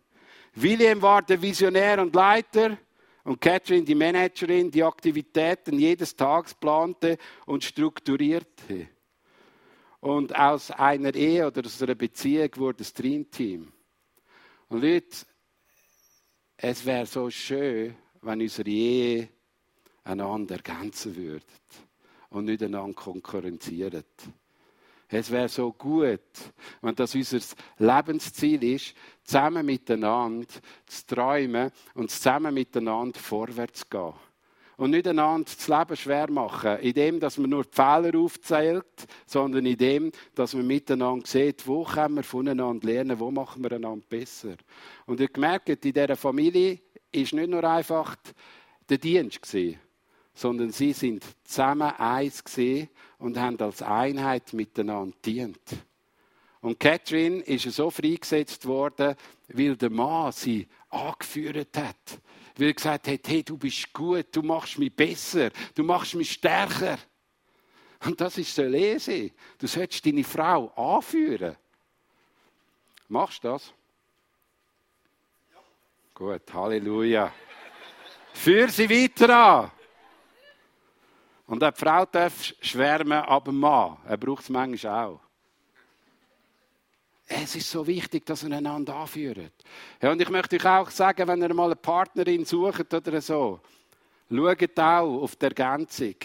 William 0.54 1.02
war 1.02 1.22
der 1.22 1.42
Visionär 1.42 2.00
und 2.00 2.14
Leiter 2.14 2.78
und 3.24 3.40
Catherine 3.40 3.84
die 3.84 3.96
Managerin, 3.96 4.70
die 4.70 4.84
Aktivitäten 4.84 5.80
jedes 5.80 6.14
Tages 6.14 6.54
plante 6.54 7.18
und 7.46 7.64
strukturierte. 7.64 8.88
Und 10.02 10.34
aus 10.34 10.72
einer 10.72 11.14
Ehe 11.14 11.46
oder 11.46 11.64
aus 11.64 11.80
einer 11.80 11.94
Beziehung 11.94 12.50
wurde 12.56 12.78
das 12.78 12.92
Dreamteam. 12.92 13.72
Und 14.68 14.82
Leute, 14.82 15.24
es 16.56 16.84
wäre 16.84 17.06
so 17.06 17.30
schön, 17.30 17.94
wenn 18.20 18.40
unsere 18.40 18.68
Ehe 18.68 19.28
einander 20.02 20.56
ergänzen 20.56 21.14
würde 21.14 21.46
und 22.30 22.46
nicht 22.46 22.64
einander 22.64 22.94
konkurrenzieren. 22.94 24.02
Es 25.06 25.30
wäre 25.30 25.48
so 25.48 25.72
gut, 25.72 26.20
wenn 26.80 26.96
das 26.96 27.14
unser 27.14 27.38
Lebensziel 27.78 28.64
ist, 28.64 28.96
zusammen 29.22 29.64
miteinander 29.64 30.48
zu 30.84 31.06
träumen 31.06 31.70
und 31.94 32.10
zusammen 32.10 32.52
miteinander 32.52 33.20
vorwärts 33.20 33.82
zu 33.82 33.86
gehen. 33.88 34.14
Und 34.76 34.90
nicht 34.90 35.06
einander 35.06 35.50
das 35.54 35.68
Leben 35.68 35.96
schwer 35.96 36.30
machen, 36.30 36.78
indem 36.78 37.20
dass 37.20 37.38
man 37.38 37.50
nur 37.50 37.64
die 37.64 37.74
Fehler 37.74 38.18
aufzählt, 38.18 39.06
sondern 39.26 39.66
indem, 39.66 40.10
dass 40.34 40.54
man 40.54 40.66
miteinander 40.66 41.26
sieht, 41.26 41.66
wo 41.66 41.84
können 41.84 42.16
wir 42.16 42.22
voneinander 42.22 42.86
lernen, 42.86 43.20
wo 43.20 43.30
machen 43.30 43.62
wir 43.62 43.72
einander 43.72 44.04
besser. 44.08 44.56
Und 45.06 45.20
ihr 45.20 45.28
gemerkt, 45.28 45.68
in 45.68 45.92
dieser 45.92 46.16
Familie 46.16 46.80
ist 47.12 47.34
nicht 47.34 47.50
nur 47.50 47.62
einfach 47.64 48.16
der 48.88 48.98
Dienst 48.98 49.42
gewesen, 49.42 49.78
sondern 50.34 50.70
sie 50.70 50.92
sind 50.92 51.24
zusammen 51.44 51.92
eins 51.98 52.42
gesehen 52.42 52.88
und 53.18 53.38
haben 53.38 53.60
als 53.60 53.82
Einheit 53.82 54.52
miteinander 54.52 55.16
dient. 55.24 55.60
Und 56.62 56.78
Catherine 56.78 57.40
ist 57.40 57.64
so 57.72 57.90
freigesetzt 57.90 58.66
worden, 58.66 59.16
weil 59.48 59.76
der 59.76 59.90
Mann 59.90 60.32
sie 60.32 60.68
angeführt 60.90 61.76
hat. 61.76 62.20
Weil 62.56 62.68
er 62.68 62.74
gesagt 62.74 63.08
hat, 63.08 63.28
hey, 63.28 63.42
du 63.42 63.56
bist 63.56 63.92
gut, 63.92 64.26
du 64.32 64.42
machst 64.42 64.78
mich 64.78 64.94
besser, 64.94 65.50
du 65.74 65.82
machst 65.82 66.14
mich 66.14 66.32
stärker. 66.32 66.98
Und 68.04 68.20
das 68.20 68.36
ist 68.38 68.54
so 68.54 68.62
lesen. 68.62 69.30
Du 69.58 69.66
sollst 69.66 70.04
deine 70.04 70.24
Frau 70.24 70.68
anführen. 70.74 71.56
Machst 73.08 73.44
du 73.44 73.48
das? 73.48 73.72
Ja. 75.52 75.60
Gut, 76.14 76.52
Halleluja. 76.52 77.32
Führ 78.32 78.68
sie 78.68 78.88
weiter 78.88 79.36
an. 79.36 79.70
Und 81.46 81.62
eine 81.62 81.72
Frau 81.72 82.06
darf 82.06 82.54
schwärmen, 82.60 83.12
aber 83.12 83.52
ein 83.52 83.56
Mann, 83.56 83.98
er 84.06 84.16
braucht 84.16 84.42
es 84.42 84.48
manchmal 84.48 85.04
auch. 85.04 85.20
Es 87.34 87.56
ist 87.56 87.70
so 87.70 87.86
wichtig, 87.86 88.26
dass 88.26 88.42
ihr 88.42 88.54
einander 88.54 88.94
anführt. 88.94 89.52
Ja, 90.02 90.12
und 90.12 90.20
ich 90.20 90.28
möchte 90.28 90.56
euch 90.56 90.66
auch 90.66 90.90
sagen, 90.90 91.26
wenn 91.26 91.40
ihr 91.40 91.54
mal 91.54 91.66
eine 91.66 91.76
Partnerin 91.76 92.44
sucht 92.44 92.92
oder 92.92 93.20
so, 93.22 93.60
schaut 94.30 94.78
auch 94.78 95.22
auf 95.22 95.36
die 95.36 95.46
Ergänzung. 95.46 96.16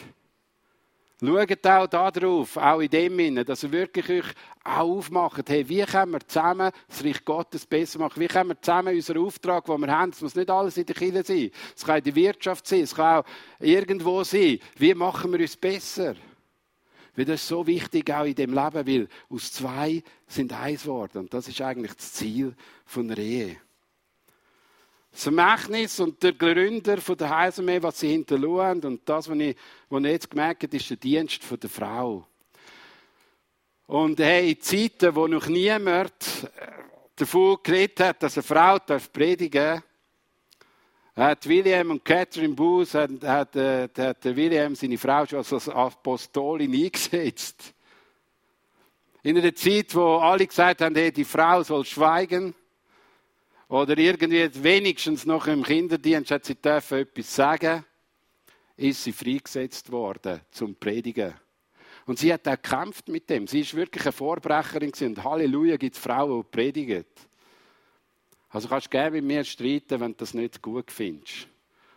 Schaut 1.20 1.66
auch 1.66 1.88
darauf, 1.88 2.58
auch 2.58 2.80
in 2.80 2.90
dem 2.90 3.18
Sinne, 3.18 3.46
dass 3.46 3.64
ihr 3.64 3.72
wirklich 3.72 4.10
euch 4.10 4.34
auch 4.64 4.98
aufmacht, 4.98 5.50
hey, 5.50 5.68
wie 5.68 5.84
können 5.84 6.12
wir 6.12 6.28
zusammen 6.28 6.72
das 6.88 7.04
Reich 7.04 7.24
Gottes 7.24 7.66
besser 7.66 8.00
machen? 8.00 8.20
Wie 8.20 8.28
können 8.28 8.50
wir 8.50 8.62
zusammen 8.62 8.94
unseren 8.94 9.26
Auftrag, 9.26 9.66
den 9.66 9.82
wir 9.82 9.88
haben, 9.88 10.12
es 10.12 10.22
muss 10.22 10.36
nicht 10.36 10.50
alles 10.50 10.78
in 10.78 10.86
der 10.86 10.96
Kirche 10.96 11.24
sein, 11.24 11.52
es 11.76 11.86
kann 11.86 11.98
in 12.00 12.04
der 12.04 12.16
Wirtschaft 12.16 12.68
sein, 12.68 12.82
es 12.82 12.94
kann 12.94 13.20
auch 13.20 13.26
irgendwo 13.60 14.24
sein, 14.24 14.60
wie 14.78 14.94
machen 14.94 15.32
wir 15.32 15.40
uns 15.40 15.56
besser? 15.56 16.16
Weil 17.18 17.26
das 17.26 17.42
ist 17.42 17.48
so 17.48 17.66
wichtig 17.66 18.14
auch 18.14 18.26
in 18.26 18.36
dem 18.36 18.54
Leben, 18.54 18.88
weil 18.88 19.08
aus 19.28 19.52
zwei 19.52 20.04
sind 20.28 20.54
eins 20.54 20.84
geworden. 20.84 21.18
Und 21.18 21.34
das 21.34 21.48
ist 21.48 21.60
eigentlich 21.62 21.94
das 21.94 22.14
Ziel 22.14 22.56
von 22.86 23.08
der 23.08 23.18
Ehe. 23.18 23.58
Das 25.12 25.24
Vermächtnis 25.24 26.00
und 26.00 26.22
der 26.22 26.34
Gründer 26.34 27.00
von 27.00 27.18
der 27.18 27.36
Heilsarmee, 27.36 27.82
was 27.82 28.02
sie 28.02 28.10
hinterlassen 28.10 28.86
und 28.86 29.10
das, 29.10 29.28
was 29.28 29.38
ich, 29.40 29.58
was 29.90 30.04
ich 30.04 30.10
jetzt 30.12 30.30
gemerkt 30.30 30.62
habe, 30.62 30.78
ist 30.78 30.90
der 30.92 30.98
Dienst 30.98 31.44
von 31.44 31.60
der 31.60 31.70
Frau. 31.72 32.28
Und 33.88 34.20
hey, 34.20 34.52
in 34.52 34.62
Zeiten, 34.62 35.16
wo 35.16 35.26
noch 35.28 35.48
niemand 35.48 36.14
davon 37.16 37.58
geredet 37.64 38.00
hat, 38.00 38.22
dass 38.22 38.38
eine 38.38 38.44
Frau 38.44 38.78
predigen 39.12 39.52
darf, 39.52 39.84
hat 41.18 41.48
William 41.48 41.92
und 41.92 42.06
Catherine 42.06 42.54
Booth, 42.54 42.94
hat, 42.94 43.10
hat, 43.24 43.56
äh, 43.56 43.90
hat 43.98 44.24
William 44.24 44.76
seine 44.76 44.98
Frau 44.98 45.26
schon 45.26 45.40
als 45.40 45.70
Apostolin 45.70 46.74
eingesetzt. 46.74 47.74
In 49.24 49.38
einer 49.38 49.54
Zeit, 49.56 49.94
wo 49.96 50.18
alle 50.18 50.46
gesagt 50.46 50.82
haben, 50.82 50.96
hey, 50.96 51.12
die 51.12 51.26
Frau 51.26 51.64
soll 51.64 51.84
schweigen, 51.86 52.54
oder 53.70 53.98
irgendwie 53.98 54.50
wenigstens 54.64 55.26
noch 55.26 55.48
im 55.48 55.64
Kinderdienst 55.64 56.32
hat 56.32 56.46
sie 56.46 56.56
dürfen 56.56 57.00
etwas 57.00 57.36
sagen, 57.36 57.84
ist 58.78 59.04
sie 59.04 59.12
freigesetzt 59.12 59.92
worden 59.92 60.40
zum 60.52 60.76
Predigen. 60.76 61.34
Und 62.06 62.20
sie 62.20 62.32
hat 62.32 62.48
auch 62.48 62.62
gekämpft 62.62 63.10
mit 63.10 63.30
dem. 63.30 63.48
Sie 63.48 63.60
ist 63.62 63.76
wirklich 63.76 64.06
eine 64.06 64.14
Vorbrecherin 64.14 64.94
und 65.02 65.24
Halleluja 65.24 65.76
gibt 65.76 65.96
es 65.96 66.02
Frauen, 66.02 66.42
die 66.42 66.48
predigen. 66.50 67.06
Also 68.50 68.68
kannst 68.68 68.88
du 68.88 68.92
gerne 68.92 69.12
mit 69.12 69.26
mir 69.26 69.44
streiten, 69.44 70.00
wenn 70.00 70.12
du 70.12 70.18
das 70.18 70.34
nicht 70.34 70.62
gut 70.62 70.92
findest. 70.92 71.48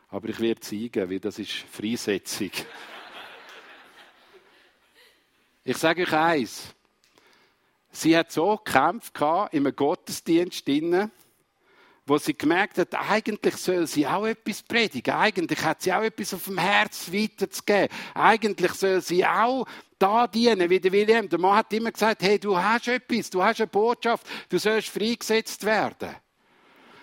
Aber 0.08 0.28
ich 0.28 0.40
werde 0.40 0.60
zeigen, 0.60 1.08
wie 1.08 1.20
das 1.20 1.38
ist 1.38 1.52
Freisetzung. 1.52 2.50
ich 5.64 5.76
sage 5.76 6.02
euch 6.02 6.12
eins. 6.12 6.74
Sie 7.92 8.16
hat 8.16 8.32
so 8.32 8.56
gekämpft 8.56 9.16
in 9.52 9.66
einem 9.66 9.76
Gottesdienst 9.76 10.68
wo 12.10 12.18
sie 12.18 12.36
gemerkt 12.36 12.76
hat, 12.78 12.92
eigentlich 12.94 13.56
soll 13.56 13.86
sie 13.86 14.04
auch 14.04 14.26
etwas 14.26 14.64
predigen. 14.64 15.14
Eigentlich 15.14 15.62
hat 15.62 15.80
sie 15.80 15.92
auch 15.92 16.02
etwas 16.02 16.34
auf 16.34 16.44
dem 16.44 16.58
Herz 16.58 17.10
weiterzugeben. 17.12 17.88
Eigentlich 18.14 18.72
soll 18.72 19.00
sie 19.00 19.24
auch 19.24 19.64
da 19.96 20.26
dienen, 20.26 20.68
wie 20.68 20.80
der 20.80 20.90
William. 20.90 21.28
Der 21.28 21.38
Mann 21.38 21.58
hat 21.58 21.72
immer 21.72 21.92
gesagt, 21.92 22.22
hey, 22.22 22.38
du 22.38 22.58
hast 22.58 22.88
etwas, 22.88 23.30
du 23.30 23.42
hast 23.42 23.60
eine 23.60 23.68
Botschaft, 23.68 24.26
du 24.48 24.58
sollst 24.58 24.88
freigesetzt 24.88 25.64
werden. 25.64 26.16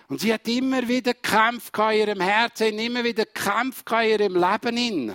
Und 0.08 0.20
sie 0.20 0.32
hat 0.32 0.48
immer 0.48 0.88
wieder 0.88 1.12
gekämpft 1.12 1.76
in 1.78 1.90
ihrem 1.92 2.20
Herzen, 2.20 2.78
immer 2.78 3.04
wieder 3.04 3.26
gekämpft 3.26 3.90
in 3.92 4.08
ihrem 4.08 4.36
Leben. 4.36 5.12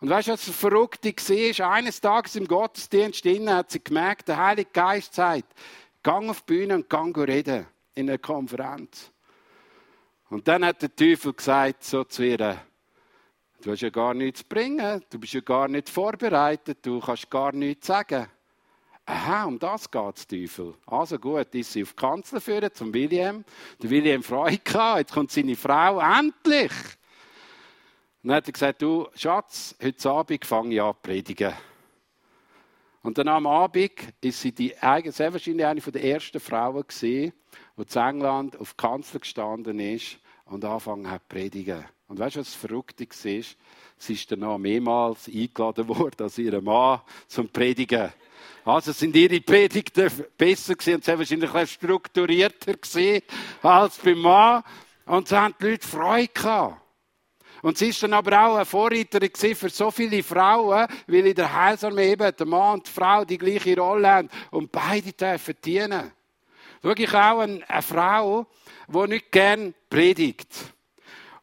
Und 0.00 0.10
weißt 0.10 0.28
du, 0.28 0.32
was 0.32 0.46
das 0.46 0.56
Verrückte 0.56 1.10
war? 1.12 1.70
Eines 1.70 2.00
Tages 2.00 2.34
im 2.34 2.48
Gottesdienst 2.48 3.24
hat 3.24 3.70
sie 3.70 3.82
gemerkt, 3.82 4.26
der 4.26 4.38
Heilige 4.38 4.70
Geist 4.72 5.14
sagt, 5.14 5.54
gang 6.02 6.28
auf 6.28 6.42
die 6.42 6.54
Bühne 6.54 6.74
und 6.74 6.90
gang 6.90 7.16
reden 7.16 7.66
in 7.94 8.08
einer 8.08 8.18
Konferenz. 8.18 9.12
Und 10.28 10.48
dann 10.48 10.64
hat 10.64 10.82
der 10.82 10.96
Teufel 10.96 11.34
gesagt 11.34 11.84
so 11.84 12.02
zu 12.02 12.24
ihr, 12.24 12.60
du 13.60 13.70
hast 13.70 13.82
ja 13.82 13.90
gar 13.90 14.14
nichts 14.14 14.40
zu 14.40 14.46
bringen, 14.46 15.04
du 15.10 15.18
bist 15.20 15.34
ja 15.34 15.40
gar 15.40 15.68
nicht 15.68 15.88
vorbereitet, 15.88 16.78
du 16.82 16.98
kannst 16.98 17.30
gar 17.30 17.52
nichts 17.52 17.86
sagen. 17.86 18.26
Aha, 19.04 19.44
um 19.44 19.58
das 19.58 19.90
geht 19.90 20.16
es, 20.16 20.26
Teufel. 20.26 20.74
Also 20.86 21.18
gut, 21.18 21.52
ist 21.54 21.72
sie 21.72 21.82
auf 21.82 21.90
die 21.90 21.96
Kanzler 21.96 22.40
führen 22.40 22.72
zum 22.72 22.94
William. 22.94 23.44
Der 23.82 23.90
William 23.90 24.22
freut 24.22 24.64
gehabt, 24.64 24.98
jetzt 24.98 25.12
kommt 25.12 25.32
seine 25.32 25.56
Frau, 25.56 25.98
endlich. 25.98 26.72
Und 28.22 28.28
dann 28.28 28.36
hat 28.36 28.46
er 28.46 28.52
gesagt, 28.52 28.82
du 28.82 29.08
Schatz, 29.16 29.74
heute 29.82 30.10
Abend 30.10 30.44
fange 30.44 30.74
ich 30.74 30.80
an 30.80 30.94
zu 30.94 31.00
predigen. 31.02 31.52
Und 33.02 33.18
dann 33.18 33.26
am 33.26 33.48
Abend 33.48 33.92
ist 34.20 34.40
sie 34.40 34.52
die, 34.52 34.72
sehr 35.06 35.32
wahrscheinlich 35.32 35.66
eine 35.66 35.80
der 35.80 36.04
ersten 36.04 36.38
Frauen 36.38 36.86
gewesen, 36.86 37.32
die 37.76 37.82
in 37.82 38.00
England 38.00 38.56
auf 38.60 38.74
die 38.74 38.76
Kanzler 38.76 39.18
gestanden 39.18 39.80
ist 39.80 40.18
und 40.44 40.64
angefangen 40.64 41.10
hat 41.10 41.22
zu 41.22 41.28
predigen. 41.28 41.84
Und 42.12 42.18
weißt 42.18 42.36
du, 42.36 42.40
was 42.40 42.54
verrückt 42.54 43.00
war? 43.00 43.06
Sie 43.16 44.12
ist 44.12 44.30
danach 44.30 44.58
mehrmals 44.58 45.28
eingeladen 45.28 45.88
worden 45.88 46.24
als 46.24 46.36
ihr 46.36 46.60
Mann 46.60 47.00
zum 47.26 47.48
Predigen. 47.48 48.12
Also 48.66 48.92
sind 48.92 49.16
ihre 49.16 49.40
Predigten 49.40 50.10
besser 50.36 50.74
gewesen 50.74 50.96
und 50.96 51.04
sie 51.04 51.18
wahrscheinlich 51.18 51.54
ein 51.54 51.66
strukturierter 51.66 52.74
gewesen 52.74 53.22
als 53.62 53.96
beim 53.96 54.18
Mann. 54.18 54.62
Und 55.06 55.26
so 55.26 55.38
haben 55.38 55.54
die 55.58 55.68
Leute 55.68 55.88
Freude 55.88 56.28
gehabt. 56.28 56.82
Und 57.62 57.78
sie 57.78 57.88
ist 57.88 58.02
dann 58.02 58.12
aber 58.12 58.44
auch 58.44 58.56
eine 58.56 58.66
Vorreiterin 58.66 59.54
für 59.54 59.70
so 59.70 59.90
viele 59.90 60.22
Frauen, 60.22 60.86
weil 61.06 61.26
in 61.26 61.34
der 61.34 61.50
Heilsarmee 61.50 62.12
eben 62.12 62.36
der 62.36 62.46
Mann 62.46 62.74
und 62.74 62.86
die 62.88 62.90
Frau 62.90 63.24
die 63.24 63.38
gleiche 63.38 63.74
Rolle 63.74 64.10
haben 64.10 64.28
und 64.50 64.70
beide 64.70 65.14
dürfen 65.14 65.54
dienen. 65.64 66.12
Schau 66.82 66.90
ich 66.90 67.14
auch 67.14 67.38
eine, 67.38 67.66
eine 67.70 67.80
Frau, 67.80 68.46
die 68.86 69.08
nicht 69.08 69.32
gern 69.32 69.72
predigt. 69.88 70.74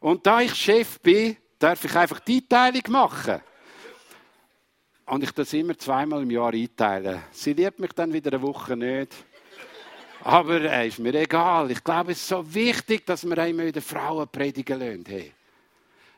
Und 0.00 0.26
da 0.26 0.40
ich 0.40 0.54
Chef 0.54 0.98
bin, 1.00 1.36
darf 1.58 1.84
ich 1.84 1.94
einfach 1.94 2.20
die 2.20 2.38
Einteilung 2.38 2.82
machen 2.88 3.40
und 5.06 5.22
ich 5.22 5.30
das 5.32 5.52
immer 5.52 5.76
zweimal 5.76 6.22
im 6.22 6.30
Jahr 6.30 6.54
einteilen. 6.54 7.22
Sie 7.32 7.52
liebt 7.52 7.78
mich 7.78 7.92
dann 7.92 8.12
wieder 8.12 8.32
eine 8.32 8.42
Woche 8.42 8.76
nicht. 8.76 9.14
Aber 10.22 10.60
äh, 10.60 10.88
ist 10.88 10.98
mir 10.98 11.14
egal. 11.14 11.70
Ich 11.70 11.82
glaube, 11.82 12.12
es 12.12 12.18
ist 12.18 12.28
so 12.28 12.54
wichtig, 12.54 13.06
dass 13.06 13.24
wir 13.24 13.38
einmal 13.38 13.72
den 13.72 13.82
Frauen 13.82 14.28
predigen 14.28 14.78
lassen. 14.78 15.04
Hey. 15.06 15.32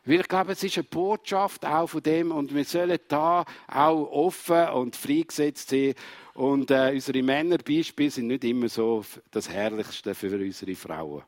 Weil 0.04 0.20
ich 0.20 0.28
glaube, 0.28 0.52
es 0.52 0.62
ist 0.62 0.76
eine 0.78 0.84
Botschaft 0.84 1.64
auch 1.64 1.86
von 1.86 2.02
dem 2.02 2.32
und 2.32 2.52
wir 2.52 2.64
sollen 2.64 2.98
da 3.06 3.44
auch 3.68 4.10
offen 4.10 4.68
und 4.70 4.96
freigesetzt 4.96 5.70
sein. 5.70 5.94
Und 6.34 6.70
äh, 6.70 6.90
unsere 6.92 7.22
Männerbeispiele 7.22 8.10
sind 8.10 8.26
nicht 8.26 8.44
immer 8.44 8.68
so 8.68 9.04
das 9.30 9.48
Herrlichste 9.48 10.14
für 10.14 10.34
unsere 10.34 10.74
Frauen. 10.74 11.22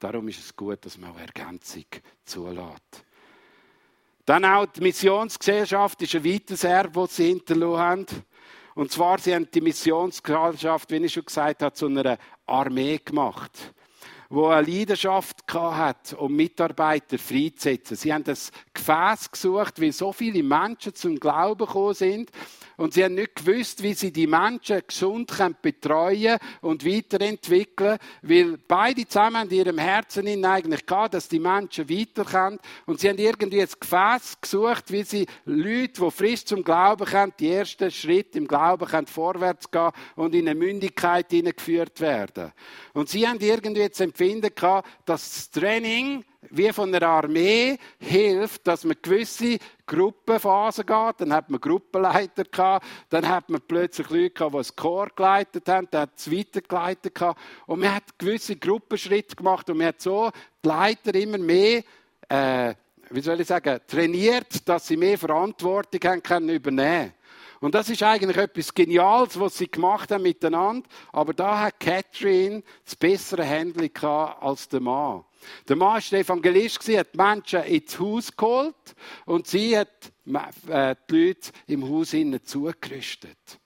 Darum 0.00 0.28
ist 0.28 0.40
es 0.40 0.56
gut, 0.56 0.84
dass 0.84 0.96
man 0.96 1.10
auch 1.10 1.18
Ergänzung 1.18 1.84
zulässt. 2.24 3.04
Dann 4.24 4.44
auch 4.46 4.66
die 4.66 4.80
Missionsgesellschaft 4.80 6.00
ist 6.02 6.14
ein 6.14 6.24
weiteres 6.24 6.64
Erbe, 6.64 7.02
das 7.02 7.16
sie 7.16 7.28
hinterlassen 7.28 7.78
haben. 7.78 8.06
Und 8.74 8.90
zwar, 8.90 9.18
sie 9.18 9.34
haben 9.34 9.50
die 9.50 9.60
Missionsgesellschaft, 9.60 10.90
wie 10.90 11.04
ich 11.04 11.12
schon 11.12 11.26
gesagt 11.26 11.62
habe, 11.62 11.74
zu 11.74 11.86
einer 11.86 12.16
Armee 12.46 12.98
gemacht. 13.04 13.74
Wo 14.30 14.46
eine 14.46 14.66
Leidenschaft 14.70 15.42
hat, 15.52 16.14
um 16.14 16.34
Mitarbeiter 16.34 17.18
freizusetzen. 17.18 17.96
Sie 17.96 18.12
haben 18.12 18.22
das 18.22 18.52
Gefäß 18.72 19.32
gesucht, 19.32 19.80
weil 19.80 19.92
so 19.92 20.12
viele 20.12 20.42
Menschen 20.44 20.94
zum 20.94 21.18
Glauben 21.18 21.66
gekommen 21.66 21.94
sind 21.94 22.30
und 22.76 22.94
sie 22.94 23.04
haben 23.04 23.14
nicht 23.14 23.36
gewusst, 23.36 23.82
wie 23.82 23.92
sie 23.92 24.12
die 24.12 24.26
Menschen 24.26 24.80
gesund 24.86 25.30
betreuen 25.60 26.38
und 26.62 26.86
weiterentwickeln 26.86 27.98
weil 28.22 28.56
beide 28.66 29.06
zusammen 29.06 29.50
in 29.50 29.56
ihrem 29.58 29.78
Herzen 29.78 30.44
eigentlich 30.44 30.86
gehabt, 30.86 31.12
dass 31.12 31.28
die 31.28 31.40
Menschen 31.40 31.90
weiterkommen. 31.90 32.58
Und 32.86 33.00
sie 33.00 33.10
haben 33.10 33.18
irgendwie 33.18 33.60
ein 33.60 33.68
Gefäß 33.78 34.40
gesucht, 34.40 34.90
wie 34.92 35.02
sie 35.02 35.26
Leute, 35.44 36.00
die 36.00 36.10
frisch 36.10 36.44
zum 36.46 36.62
Glauben 36.62 37.04
kommen, 37.04 37.34
die 37.38 37.50
ersten 37.50 37.90
Schritte 37.90 38.38
im 38.38 38.46
Glauben 38.46 38.86
können 38.86 39.06
vorwärts 39.06 39.70
gehen 39.70 39.90
und 40.16 40.34
in 40.34 40.48
eine 40.48 40.58
Mündigkeit 40.58 41.26
hineingeführt 41.30 42.00
werden. 42.00 42.52
Und 42.94 43.08
sie 43.08 43.28
haben 43.28 43.40
irgendwie 43.40 43.88
das 43.88 44.00
Empfinden 44.20 44.54
gehabt, 44.54 44.88
dass 45.06 45.22
das 45.32 45.50
Training 45.50 46.24
wie 46.50 46.72
von 46.72 46.94
einer 46.94 47.06
Armee 47.06 47.78
hilft, 47.98 48.66
dass 48.66 48.84
man 48.84 48.96
gewisse 49.00 49.58
Gruppenphasen 49.86 50.84
geht. 50.84 51.14
Dann 51.18 51.32
hat 51.32 51.48
man 51.48 51.60
Gruppenleiter 51.60 52.44
gehabt, 52.44 52.86
dann 53.08 53.28
hat 53.28 53.48
man 53.48 53.60
plötzlich 53.66 54.08
Leute 54.10 54.30
gehabt, 54.30 54.54
die 54.54 54.58
das 54.58 54.76
Chor 54.76 55.08
geleitet 55.14 55.68
haben, 55.68 55.88
dann 55.90 56.02
hat 56.02 56.10
es 56.16 56.30
weitergeleitet 56.30 57.14
gehabt. 57.14 57.40
Und 57.66 57.80
man 57.80 57.94
hat 57.94 58.18
gewisse 58.18 58.56
Gruppenschritte 58.56 59.36
gemacht 59.36 59.68
und 59.70 59.78
man 59.78 59.88
hat 59.88 60.00
so 60.00 60.30
die 60.62 60.68
Leiter 60.68 61.14
immer 61.14 61.38
mehr, 61.38 61.82
äh, 62.28 62.74
wie 63.10 63.20
soll 63.20 63.40
ich 63.40 63.46
sagen, 63.46 63.80
trainiert, 63.86 64.68
dass 64.68 64.86
sie 64.86 64.96
mehr 64.96 65.18
Verantwortung 65.18 66.00
haben 66.04 66.22
können 66.22 66.48
übernehmen. 66.50 67.12
Und 67.60 67.74
das 67.74 67.90
ist 67.90 68.02
eigentlich 68.02 68.38
etwas 68.38 68.72
Geniales, 68.72 69.38
was 69.38 69.58
sie 69.58 69.70
gemacht 69.70 70.10
haben 70.10 70.22
miteinander. 70.22 70.88
Aber 71.12 71.34
da 71.34 71.60
hat 71.60 71.78
Catherine 71.78 72.62
das 72.84 72.96
bessere 72.96 73.46
Handling 73.46 73.94
als 73.98 74.68
der 74.68 74.80
Mann. 74.80 75.24
Der 75.68 75.76
Mann 75.76 75.94
war 75.94 76.02
der 76.10 76.20
Evangelist, 76.20 76.88
hat 76.96 77.12
die 77.12 77.16
Menschen 77.16 77.62
ins 77.64 77.98
Haus 77.98 78.34
geholt 78.34 78.74
und 79.26 79.46
sie 79.46 79.76
hat 79.76 80.12
äh, 80.68 80.94
die 81.10 81.26
Leute 81.28 81.50
im 81.66 81.88
Haus 81.88 82.14
zugerüstet, 82.44 83.59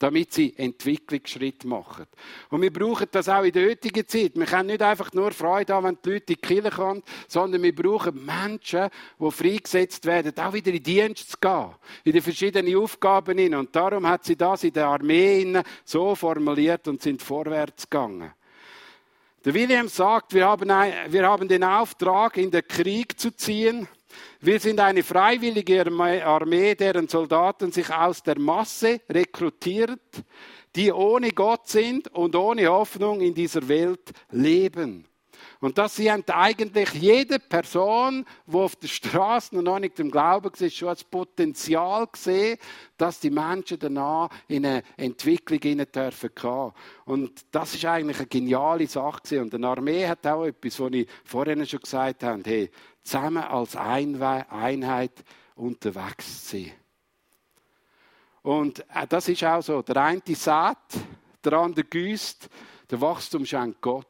damit 0.00 0.32
sie 0.32 0.54
Entwicklungsschritte 0.56 1.68
machen. 1.68 2.06
Und 2.48 2.62
wir 2.62 2.72
brauchen 2.72 3.06
das 3.10 3.28
auch 3.28 3.42
in 3.42 3.52
der 3.52 3.68
heutigen 3.68 4.08
Zeit. 4.08 4.32
Wir 4.34 4.46
können 4.46 4.68
nicht 4.68 4.82
einfach 4.82 5.12
nur 5.12 5.30
Freude 5.30 5.74
haben, 5.74 5.86
wenn 5.86 5.98
die 6.02 6.10
Leute 6.10 6.32
in 6.32 6.40
die 6.40 6.46
Kirche 6.46 6.70
kommen, 6.70 7.02
sondern 7.28 7.62
wir 7.62 7.74
brauchen 7.74 8.24
Menschen, 8.24 8.88
die 9.20 9.30
freigesetzt 9.30 10.06
werden, 10.06 10.36
auch 10.38 10.54
wieder 10.54 10.72
in 10.72 10.82
Dienst 10.82 11.32
zu 11.32 11.36
gehen, 11.38 11.74
in 12.04 12.12
die 12.12 12.20
verschiedenen 12.22 12.74
Aufgaben 12.76 13.36
hinein. 13.36 13.60
Und 13.60 13.76
darum 13.76 14.08
hat 14.08 14.24
sie 14.24 14.36
das 14.36 14.64
in 14.64 14.72
der 14.72 14.86
Armee 14.86 15.62
so 15.84 16.14
formuliert 16.14 16.88
und 16.88 17.02
sind 17.02 17.22
vorwärts 17.22 17.88
gegangen. 17.88 18.32
Der 19.44 19.54
William 19.54 19.88
sagt, 19.88 20.32
wir 20.32 20.46
haben, 20.46 20.70
ein, 20.70 21.12
wir 21.12 21.26
haben 21.26 21.46
den 21.46 21.64
Auftrag, 21.64 22.38
in 22.38 22.50
den 22.50 22.66
Krieg 22.66 23.20
zu 23.20 23.36
ziehen. 23.36 23.86
Wir 24.40 24.60
sind 24.60 24.80
eine 24.80 25.02
freiwillige 25.02 25.84
Armee, 26.24 26.74
deren 26.74 27.08
Soldaten 27.08 27.72
sich 27.72 27.90
aus 27.92 28.22
der 28.22 28.38
Masse 28.38 29.00
rekrutiert, 29.08 30.00
die 30.76 30.92
ohne 30.92 31.30
Gott 31.30 31.68
sind 31.68 32.08
und 32.14 32.34
ohne 32.36 32.68
Hoffnung 32.68 33.20
in 33.20 33.34
dieser 33.34 33.66
Welt 33.68 34.10
leben. 34.30 35.06
Und 35.60 35.76
das 35.76 35.96
sind 35.96 36.30
eigentlich 36.30 36.90
jede 36.94 37.38
Person, 37.38 38.24
die 38.46 38.56
auf 38.56 38.76
der 38.76 38.88
Straße 38.88 39.54
noch 39.60 39.78
nicht 39.78 40.00
im 40.00 40.10
Glauben 40.10 40.50
war, 40.58 40.70
schon 40.70 40.88
als 40.88 41.04
Potenzial 41.04 42.06
gesehen, 42.06 42.56
dass 42.96 43.20
die 43.20 43.30
Menschen 43.30 43.78
danach 43.78 44.30
in 44.48 44.64
eine 44.64 44.82
Entwicklung 44.96 45.60
hinein 45.60 45.86
dürfen 45.94 46.34
kommen. 46.34 46.72
Und 47.04 47.44
das 47.50 47.74
ist 47.74 47.84
eigentlich 47.84 48.18
eine 48.18 48.26
geniale 48.26 48.86
Sache. 48.86 49.40
Und 49.40 49.54
eine 49.54 49.68
Armee 49.68 50.06
hat 50.06 50.26
auch 50.26 50.44
etwas, 50.44 50.80
was 50.80 50.92
ich 50.92 51.08
vorhin 51.24 51.66
schon 51.66 51.80
gesagt 51.80 52.22
habe, 52.22 52.42
hey, 52.44 52.70
zusammen 53.10 53.42
als 53.42 53.74
Einheit 53.74 55.24
unterwegs 55.56 56.46
zu 56.46 56.58
sein. 56.58 56.72
Und 58.42 58.80
äh, 58.94 59.06
das 59.08 59.28
ist 59.28 59.44
auch 59.44 59.62
so. 59.62 59.82
Der 59.82 59.96
eine 59.96 60.22
sät, 60.26 60.76
der 61.44 61.52
andere 61.54 61.84
güsst, 61.84 62.48
der 62.90 63.00
Wachstum 63.00 63.44
schenkt 63.44 63.80
Gott. 63.80 64.06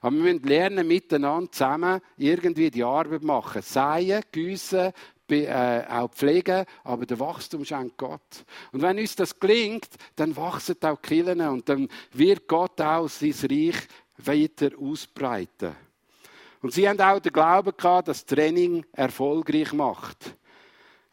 Aber 0.00 0.14
wir 0.14 0.22
müssen 0.22 0.46
lernen, 0.46 0.86
miteinander 0.86 1.50
zusammen 1.50 2.00
irgendwie 2.16 2.70
die 2.70 2.84
Arbeit 2.84 3.22
machen. 3.22 3.62
Säen, 3.62 4.22
gießen, 4.30 4.92
äh, 5.30 5.84
auch 5.88 6.10
pflegen, 6.10 6.66
aber 6.84 7.06
der 7.06 7.18
Wachstum 7.18 7.64
schenkt 7.64 7.96
Gott. 7.96 8.44
Und 8.72 8.82
wenn 8.82 8.98
uns 8.98 9.16
das 9.16 9.40
gelingt, 9.40 9.88
dann 10.14 10.36
wachsen 10.36 10.76
auch 10.82 11.00
die 11.00 11.08
Kirchen 11.08 11.40
und 11.40 11.68
dann 11.68 11.88
wird 12.12 12.46
Gott 12.46 12.80
auch 12.80 13.08
sein 13.08 13.34
Reich 13.50 13.88
weiter 14.18 14.70
ausbreiten. 14.78 15.74
Und 16.64 16.72
sie 16.72 16.88
haben 16.88 16.98
auch 16.98 17.20
den 17.20 17.30
Glauben 17.30 17.76
gehabt, 17.76 18.08
dass 18.08 18.24
Training 18.24 18.86
erfolgreich 18.94 19.74
macht. 19.74 20.34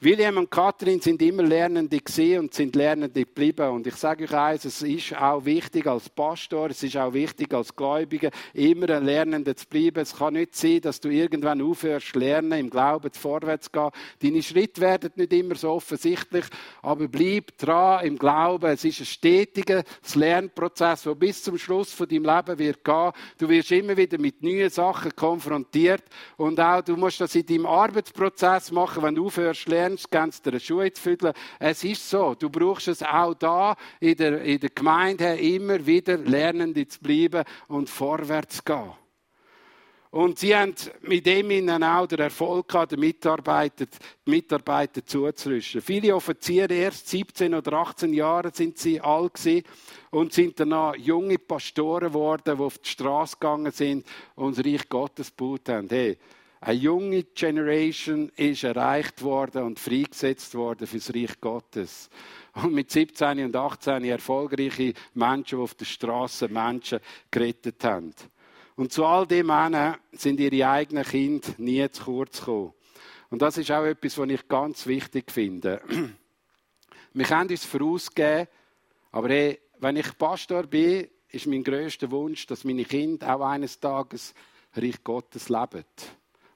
William 0.03 0.37
und 0.37 0.49
Kathrin 0.49 0.99
sind 0.99 1.21
immer 1.21 1.43
Lernende 1.43 1.99
gesehen 1.99 2.39
und 2.39 2.55
sind 2.55 2.75
Lernende 2.75 3.23
geblieben. 3.23 3.69
Und 3.69 3.85
ich 3.85 3.93
sage 3.93 4.23
euch 4.23 4.33
eins, 4.33 4.65
es 4.65 4.81
ist 4.81 5.15
auch 5.15 5.45
wichtig 5.45 5.85
als 5.85 6.09
Pastor, 6.09 6.71
es 6.71 6.81
ist 6.81 6.97
auch 6.97 7.13
wichtig 7.13 7.53
als 7.53 7.75
Gläubiger, 7.75 8.31
immer 8.55 8.89
ein 8.89 9.05
Lernender 9.05 9.55
zu 9.55 9.67
bleiben. 9.67 9.99
Es 9.99 10.15
kann 10.15 10.33
nicht 10.33 10.55
sein, 10.55 10.81
dass 10.81 11.01
du 11.01 11.09
irgendwann 11.09 11.61
aufhörst 11.61 12.15
lernen, 12.15 12.53
im 12.53 12.71
Glauben 12.71 13.11
vorwärts 13.13 13.65
zu 13.65 13.73
gehen. 13.73 13.91
Deine 14.23 14.41
Schritte 14.41 14.81
werden 14.81 15.11
nicht 15.17 15.33
immer 15.33 15.53
so 15.53 15.69
offensichtlich, 15.69 16.45
aber 16.81 17.07
bleib 17.07 17.55
dran 17.59 18.03
im 18.03 18.17
Glauben. 18.17 18.71
Es 18.71 18.83
ist 18.83 19.01
ein 19.01 19.05
stetiger 19.05 19.83
Lernprozess, 20.15 21.03
der 21.03 21.13
bis 21.13 21.43
zum 21.43 21.59
Schluss 21.59 21.93
von 21.93 22.07
deinem 22.07 22.25
Leben 22.25 22.57
wird 22.57 22.83
gehen. 22.83 23.11
Du 23.37 23.47
wirst 23.49 23.71
immer 23.71 23.95
wieder 23.95 24.17
mit 24.17 24.41
neuen 24.41 24.71
Sachen 24.71 25.15
konfrontiert 25.15 26.05
und 26.37 26.59
auch 26.59 26.81
du 26.81 26.97
musst 26.97 27.21
das 27.21 27.35
in 27.35 27.45
deinem 27.45 27.67
Arbeitsprozess 27.67 28.71
machen, 28.71 29.03
wenn 29.03 29.13
du 29.13 29.27
aufhörst 29.27 29.65
zu 29.65 29.69
lernst, 29.91 30.11
ganz 30.11 30.41
dir 30.41 30.59
Schuhe 30.59 30.91
zu 30.91 31.01
fühlen. 31.01 31.33
Es 31.59 31.83
ist 31.83 32.09
so, 32.09 32.35
du 32.35 32.49
brauchst 32.49 32.87
es 32.87 33.03
auch 33.03 33.33
da 33.33 33.75
in 33.99 34.15
der, 34.15 34.41
in 34.41 34.59
der 34.59 34.69
Gemeinde 34.69 35.35
immer 35.35 35.85
wieder 35.85 36.17
lernend 36.17 36.91
zu 36.91 36.99
bleiben 36.99 37.43
und 37.67 37.89
vorwärts 37.89 38.57
zu 38.57 38.63
gehen. 38.63 38.91
Und 40.09 40.39
sie 40.39 40.53
haben 40.53 40.75
mit 41.03 41.25
dem 41.25 41.51
ihnen 41.51 41.83
auch 41.83 42.05
den 42.05 42.19
Erfolg 42.19 42.67
gehabt, 42.67 42.91
die 42.91 42.97
Mitarbeiter, 42.97 43.85
die 43.85 44.29
Mitarbeiter 44.29 45.05
zuzurüsten. 45.05 45.81
Viele 45.81 46.13
Offiziere, 46.13 46.73
erst 46.73 47.07
17 47.07 47.53
oder 47.53 47.71
18 47.73 48.11
Jahre 48.11 48.51
sind 48.53 48.77
sie 48.77 48.99
alt 48.99 49.35
gewesen 49.35 49.63
und 50.09 50.33
sind 50.33 50.59
danach 50.59 50.97
junge 50.97 51.37
Pastoren 51.39 52.09
geworden, 52.09 52.57
die 52.57 52.61
auf 52.61 52.77
die 52.79 52.89
Straße 52.89 53.37
gegangen 53.39 53.71
sind 53.71 54.05
und 54.35 54.57
das 54.57 54.65
Reich 54.65 54.89
Gottes 54.89 55.33
gebaut 55.33 55.69
haben. 55.69 55.87
Hey, 55.89 56.17
eine 56.63 56.77
junge 56.77 57.23
Generation 57.23 58.29
ist 58.35 58.63
erreicht 58.63 59.23
worden 59.23 59.63
und 59.63 59.79
freigesetzt 59.79 60.53
worden 60.53 60.85
für 60.85 60.97
das 60.97 61.13
Reich 61.13 61.41
Gottes. 61.41 62.07
Und 62.53 62.73
mit 62.73 62.91
17 62.91 63.45
und 63.45 63.55
18 63.55 64.03
erfolgreiche 64.03 64.93
Menschen, 65.15 65.57
die 65.57 65.63
auf 65.63 65.73
der 65.73 65.85
Straße 65.85 66.49
Menschen 66.49 66.99
gerettet 67.31 67.83
haben. 67.83 68.13
Und 68.75 68.93
zu 68.93 69.03
all 69.05 69.25
dem 69.25 69.51
sind 70.11 70.39
ihre 70.39 70.69
eigenen 70.69 71.03
Kinder 71.03 71.47
nie 71.57 71.89
zu 71.89 72.03
kurz 72.03 72.39
gekommen. 72.39 72.73
Und 73.31 73.41
das 73.41 73.57
ist 73.57 73.71
auch 73.71 73.83
etwas, 73.83 74.19
was 74.19 74.29
ich 74.29 74.47
ganz 74.47 74.85
wichtig 74.85 75.31
finde. 75.31 75.81
Wir 77.13 77.25
können 77.25 77.49
uns 77.49 77.65
vorausgeben, 77.65 78.47
aber 79.11 79.29
hey, 79.29 79.59
wenn 79.79 79.95
ich 79.95 80.15
Pastor 80.15 80.67
bin, 80.67 81.07
ist 81.29 81.47
mein 81.47 81.63
größter 81.63 82.11
Wunsch, 82.11 82.45
dass 82.45 82.63
meine 82.65 82.85
Kinder 82.85 83.35
auch 83.35 83.41
eines 83.41 83.79
Tages 83.79 84.35
Reich 84.75 85.03
Gottes 85.03 85.49
leben 85.49 85.85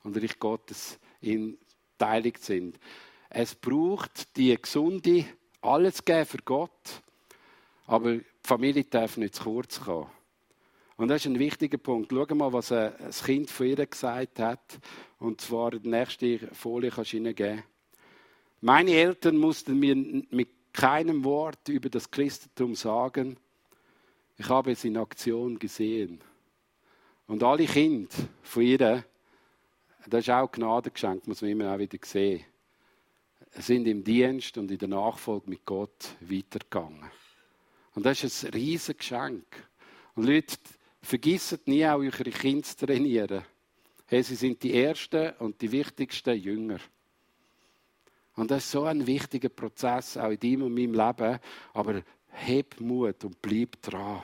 und 0.05 0.15
Reich 0.15 0.39
Gottes 0.39 0.99
in 1.19 1.57
teilig 1.97 2.37
sind. 2.37 2.79
Es 3.29 3.55
braucht 3.55 4.37
die 4.37 4.55
gesunde 4.55 5.25
alles 5.61 6.05
geben 6.05 6.25
für 6.25 6.37
Gott, 6.37 7.01
aber 7.87 8.13
die 8.13 8.25
Familie 8.43 8.83
darf 8.85 9.17
nicht 9.17 9.35
zu 9.35 9.43
kurz 9.43 9.81
kommen. 9.81 10.09
Und 10.97 11.09
das 11.09 11.25
ist 11.25 11.25
ein 11.25 11.39
wichtiger 11.39 11.77
Punkt. 11.77 12.13
Schau 12.13 12.35
mal, 12.35 12.53
was 12.53 12.71
ein 12.71 12.93
Kind 13.25 13.49
von 13.49 13.65
ihr 13.67 13.85
gesagt 13.85 14.39
hat. 14.39 14.79
Und 15.19 15.41
zwar 15.41 15.71
die 15.71 15.89
nächste 15.89 16.39
Folie 16.53 16.89
kannst 16.89 17.11
du 17.11 17.17
Ihnen 17.17 17.35
geben. 17.35 17.63
Meine 18.61 18.91
Eltern 18.91 19.35
mussten 19.35 19.77
mir 19.77 19.95
mit 19.95 20.49
keinem 20.71 21.25
Wort 21.25 21.67
über 21.67 21.89
das 21.89 22.09
Christentum 22.09 22.75
sagen. 22.75 23.37
Ich 24.37 24.47
habe 24.47 24.71
es 24.71 24.85
in 24.85 24.95
Aktion 24.97 25.59
gesehen. 25.59 26.21
Und 27.27 27.43
alle 27.43 27.65
Kinder 27.65 28.15
von 28.43 28.63
ihr 28.63 29.03
das 30.09 30.21
ist 30.21 30.29
auch 30.29 30.51
Gnadengeschenk, 30.51 31.27
muss 31.27 31.41
man 31.41 31.51
immer 31.51 31.73
auch 31.73 31.79
wieder 31.79 31.97
sehen. 32.03 32.43
Sind 33.51 33.87
im 33.87 34.03
Dienst 34.03 34.57
und 34.57 34.69
in 34.69 34.77
der 34.77 34.87
Nachfolge 34.87 35.49
mit 35.49 35.65
Gott 35.65 36.15
weitergegangen. 36.19 37.09
Und 37.93 38.05
das 38.05 38.23
ist 38.23 38.45
ein 38.45 38.51
riesiges 38.51 38.97
Geschenk. 38.97 39.45
Und 40.15 40.25
Leute, 40.25 40.57
vergisst 41.01 41.67
nie 41.67 41.85
auch 41.85 41.99
eure 41.99 42.23
Kinder 42.23 42.63
zu 42.63 42.85
trainieren. 42.85 43.43
Hey, 44.07 44.23
sie 44.23 44.35
sind 44.35 44.61
die 44.63 44.73
ersten 44.73 45.31
und 45.39 45.61
die 45.61 45.71
wichtigsten 45.71 46.37
Jünger. 46.37 46.79
Und 48.35 48.51
das 48.51 48.65
ist 48.65 48.71
so 48.71 48.83
ein 48.83 49.07
wichtiger 49.07 49.49
Prozess, 49.49 50.17
auch 50.17 50.29
in 50.29 50.39
deinem 50.39 50.63
und 50.63 50.73
meinem 50.73 50.93
Leben. 50.93 51.39
Aber 51.73 52.01
heb 52.29 52.79
Mut 52.81 53.23
und 53.23 53.41
bleib 53.41 53.81
dran. 53.81 54.23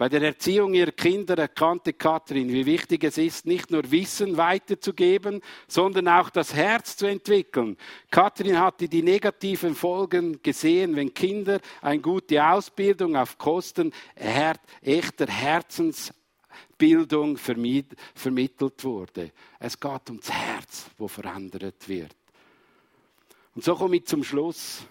Bei 0.00 0.08
der 0.08 0.22
Erziehung 0.22 0.72
ihrer 0.72 0.92
Kinder 0.92 1.36
erkannte 1.36 1.92
Kathrin, 1.92 2.48
wie 2.48 2.64
wichtig 2.64 3.04
es 3.04 3.18
ist, 3.18 3.44
nicht 3.44 3.70
nur 3.70 3.90
Wissen 3.90 4.38
weiterzugeben, 4.38 5.42
sondern 5.68 6.08
auch 6.08 6.30
das 6.30 6.54
Herz 6.54 6.96
zu 6.96 7.04
entwickeln. 7.04 7.76
Kathrin 8.10 8.58
hatte 8.58 8.88
die 8.88 9.02
negativen 9.02 9.74
Folgen 9.74 10.40
gesehen, 10.42 10.96
wenn 10.96 11.12
Kinder 11.12 11.60
eine 11.82 12.00
gute 12.00 12.42
Ausbildung 12.42 13.14
auf 13.14 13.36
Kosten 13.36 13.92
echter 14.80 15.26
Herzensbildung 15.26 17.36
vermittelt 17.36 18.82
wurde. 18.82 19.32
Es 19.58 19.78
geht 19.78 20.08
ums 20.08 20.30
Herz, 20.30 20.86
wo 20.96 21.08
verändert 21.08 21.86
wird. 21.86 22.16
Und 23.54 23.64
so 23.64 23.74
komme 23.74 23.96
ich 23.96 24.06
zum 24.06 24.24
Schluss. 24.24 24.82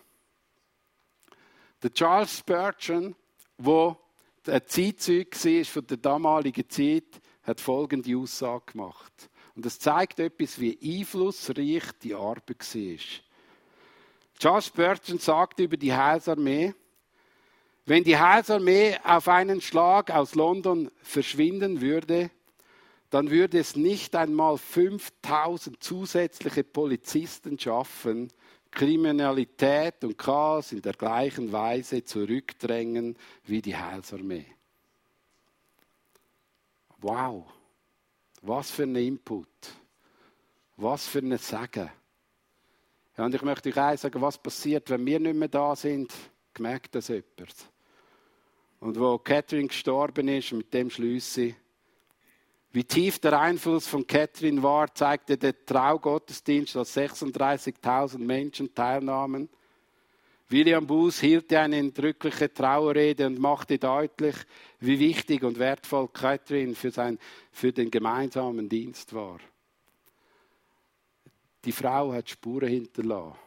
Der 1.82 1.92
Charles 1.92 2.38
Spurgeon, 2.38 3.16
wo 3.58 3.98
ein 4.48 4.62
Zeitzeug 4.68 5.36
war 5.44 5.66
von 5.66 5.88
der 5.88 5.98
damaligen 5.98 6.70
Zeit, 6.70 7.22
hat 7.44 7.60
folgende 7.60 8.16
Aussage 8.16 8.74
gemacht. 8.74 9.30
Und 9.56 9.66
das 9.66 9.80
zeigt 9.80 10.20
etwas, 10.20 10.60
wie 10.60 10.78
einflussreich 10.82 11.84
die 12.02 12.14
Arbeit 12.14 12.76
war. 12.76 12.98
Charles 14.40 14.68
Spurgeon 14.68 15.20
sagte 15.20 15.64
über 15.64 15.76
die 15.76 15.94
Heilsarmee, 15.94 16.74
wenn 17.86 18.04
die 18.04 18.18
Heilsarmee 18.18 18.98
auf 19.04 19.28
einen 19.28 19.62
Schlag 19.62 20.12
aus 20.12 20.36
London 20.36 20.92
verschwinden 21.02 21.82
würde, 21.82 22.30
dann 23.10 23.32
würde 23.32 23.60
es 23.60 23.76
nicht 23.76 24.16
einmal 24.16 24.58
5000 24.58 25.84
zusätzliche 25.84 26.64
Polizisten 26.64 27.58
schaffen, 27.58 28.32
Kriminalität 28.72 30.04
und 30.04 30.18
Chaos 30.18 30.72
in 30.72 30.82
der 30.82 30.94
gleichen 30.94 31.52
Weise 31.52 32.04
zurückdrängen 32.04 33.18
wie 33.44 33.62
die 33.62 33.76
Heilsarmee. 33.76 34.46
Wow, 37.00 37.46
was 38.42 38.72
für 38.72 38.84
ein 38.84 38.96
Input, 38.96 39.48
was 40.78 41.08
für 41.08 41.20
ein 41.20 41.38
Sagen. 41.38 41.90
Ja, 43.18 43.26
und 43.26 43.36
ich 43.36 43.42
möchte 43.42 43.70
euch 43.70 43.78
eins 43.78 44.02
sagen, 44.02 44.22
was 44.22 44.38
passiert, 44.38 44.90
wenn 44.90 45.06
wir 45.06 45.20
nicht 45.20 45.36
mehr 45.36 45.48
da 45.48 45.76
sind, 45.76 46.14
gemerkt 46.54 46.96
das 46.96 47.10
jemand. 47.10 47.56
Und 48.80 48.98
wo 48.98 49.18
Catherine 49.18 49.68
gestorben 49.68 50.28
ist, 50.30 50.54
mit 50.54 50.74
dem 50.74 50.90
schließe 50.90 51.56
wie 52.72 52.84
tief 52.84 53.20
der 53.20 53.40
Einfluss 53.40 53.88
von 53.88 54.06
Catherine 54.06 54.62
war, 54.62 54.94
zeigte 54.94 55.38
der 55.38 55.66
Traugottesdienst, 55.66 56.76
als 56.78 56.96
36.000 56.96 58.20
Menschen 58.20 58.74
teilnahmen. 58.74 59.50
William 60.50 60.86
Booth 60.86 61.16
hielt 61.16 61.54
eine 61.54 61.78
entrückliche 61.78 62.52
Trauerrede 62.52 63.28
und 63.28 63.40
machte 63.40 63.78
deutlich, 63.78 64.36
wie 64.80 65.00
wichtig 65.00 65.44
und 65.44 65.58
wertvoll 65.60 66.08
Catherine 66.10 66.76
für, 66.76 66.92
sein, 66.92 67.20
für 67.52 67.72
den 67.72 67.90
gemeinsamen 67.90 68.68
Dienst 68.68 69.14
war. 69.14 69.40
Die 71.66 71.72
Frau 71.72 72.14
hat 72.14 72.30
Spuren 72.30 72.70
hinterlassen. 72.70 73.38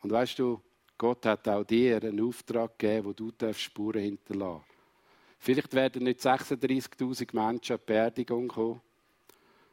Und 0.00 0.10
weißt 0.10 0.38
du, 0.38 0.60
Gott 0.96 1.26
hat 1.26 1.48
auch 1.48 1.64
dir 1.64 1.96
einen 1.96 2.20
Auftrag 2.20 2.78
gegeben, 2.78 3.08
wo 3.08 3.12
du 3.12 3.30
Spuren 3.54 4.02
hinterlassen 4.02 4.64
darfst. 4.64 4.71
Vielleicht 5.44 5.74
werden 5.74 6.04
nicht 6.04 6.20
36.000 6.20 7.34
Menschen 7.34 7.72
an 7.72 7.80
die 7.80 7.84
Beerdigung 7.84 8.46
kommen, 8.46 8.80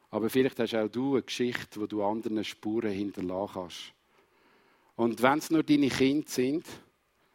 aber 0.10 0.28
vielleicht 0.28 0.58
hast 0.58 0.74
auch 0.74 0.88
du 0.88 1.14
eine 1.14 1.22
Geschichte, 1.22 1.80
wo 1.80 1.86
du 1.86 2.04
anderen 2.04 2.44
Spuren 2.44 2.92
hinterlassen 2.92 3.54
kannst. 3.54 3.94
Und 4.96 5.22
wenn 5.22 5.38
es 5.38 5.52
nur 5.52 5.62
deine 5.62 5.90
Kinder 5.90 6.28
sind, 6.28 6.66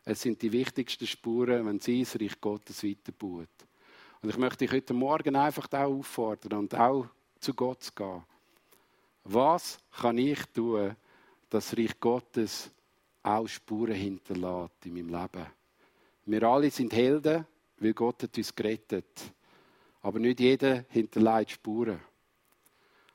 es 0.05 0.23
sind 0.23 0.43
die 0.43 0.51
wichtigsten 0.51 1.07
Spuren, 1.07 1.65
wenn 1.65 1.79
sie 1.79 2.03
das 2.03 2.21
Reich 2.21 2.41
Gottes 2.41 2.83
weiterbauen. 2.83 3.47
Und 4.21 4.31
ich 4.31 4.37
möchte 4.37 4.65
dich 4.65 4.73
heute 4.73 4.95
Morgen 4.95 5.37
einfach 5.37 5.73
auch 5.73 5.99
auffordern 5.99 6.59
und 6.59 6.75
auch 6.75 7.07
zu 7.39 7.55
Gott 7.55 7.85
zu 7.85 7.93
gehen. 7.93 8.25
Was 9.23 9.79
kann 9.93 10.19
ich 10.19 10.45
tun, 10.47 10.97
dass 11.51 11.69
das 11.69 11.79
Reich 11.79 12.01
Gottes 12.01 12.69
auch 13.23 13.47
Spuren 13.47 13.95
hinterlässt 13.95 14.87
in 14.87 14.95
meinem 14.95 15.11
Leben? 15.11 15.47
Wir 16.27 16.43
alle 16.43 16.69
sind 16.73 16.93
Helden 16.93 17.47
weil 17.79 17.95
Gott 17.95 18.23
hat 18.23 18.37
uns 18.37 18.55
gerettet. 18.55 19.33
Aber 20.03 20.19
nicht 20.19 20.41
jeder 20.41 20.85
hinterlässt 20.89 21.53
Spuren. 21.53 22.01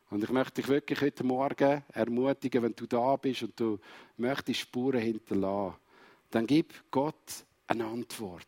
Und 0.10 0.24
ich 0.24 0.30
möchte 0.32 0.62
dich 0.62 0.67
wirklich 0.67 1.02
heute 1.02 1.24
Morgen 1.24 1.84
ermutigen, 1.93 2.63
wenn 2.63 2.76
du 2.76 2.88
da 2.88 3.15
bist 3.15 3.43
und 3.43 3.60
du 3.60 3.80
möchtest 4.17 4.62
Spuren 4.62 5.02
hinterlassen, 5.02 5.78
dann 6.32 6.48
gib 6.48 6.74
Gott 6.89 7.45
eine 7.67 7.86
Antwort. 7.86 8.48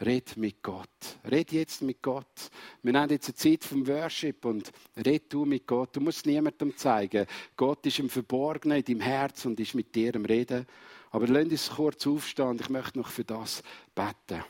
Red 0.00 0.36
mit 0.36 0.62
Gott. 0.62 0.88
Red 1.30 1.52
jetzt 1.52 1.82
mit 1.82 2.02
Gott. 2.02 2.50
Wir 2.82 2.92
haben 2.98 3.10
jetzt 3.10 3.28
eine 3.28 3.34
Zeit 3.34 3.62
vom 3.62 3.86
Worship 3.86 4.44
und 4.44 4.72
red 4.96 5.32
du 5.32 5.44
mit 5.44 5.66
Gott. 5.66 5.94
Du 5.94 6.00
musst 6.00 6.26
niemandem 6.26 6.76
zeigen. 6.76 7.26
Gott 7.56 7.86
ist 7.86 8.00
im 8.00 8.10
Verborgenen, 8.10 8.78
in 8.78 8.84
deinem 8.84 9.00
Herz 9.00 9.44
und 9.44 9.60
ist 9.60 9.74
mit 9.74 9.94
dir 9.94 10.16
am 10.16 10.24
Reden. 10.24 10.66
Aber 11.10 11.28
lass 11.28 11.44
uns 11.44 11.70
kurz 11.70 12.06
aufstehen 12.06 12.58
ich 12.60 12.70
möchte 12.70 12.98
noch 12.98 13.08
für 13.08 13.24
das 13.24 13.62
beten. 13.94 14.42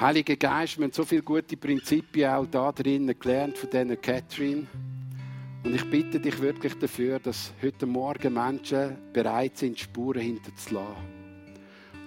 Heiliger 0.00 0.34
Geist, 0.34 0.76
wir 0.76 0.86
haben 0.86 0.92
so 0.92 1.04
viele 1.04 1.22
gute 1.22 1.56
Prinzipien 1.56 2.28
auch 2.28 2.46
da 2.46 2.72
drinnen 2.72 3.16
gelernt 3.16 3.56
von 3.56 3.70
diesen 3.70 4.00
Catherine. 4.00 4.66
Und 5.62 5.72
ich 5.72 5.88
bitte 5.88 6.18
dich 6.18 6.40
wirklich 6.40 6.74
dafür, 6.74 7.20
dass 7.20 7.52
heute 7.62 7.86
Morgen 7.86 8.34
Menschen 8.34 8.96
bereit 9.12 9.56
sind, 9.56 9.78
Spuren 9.78 10.20
hinterzulassen. 10.20 10.96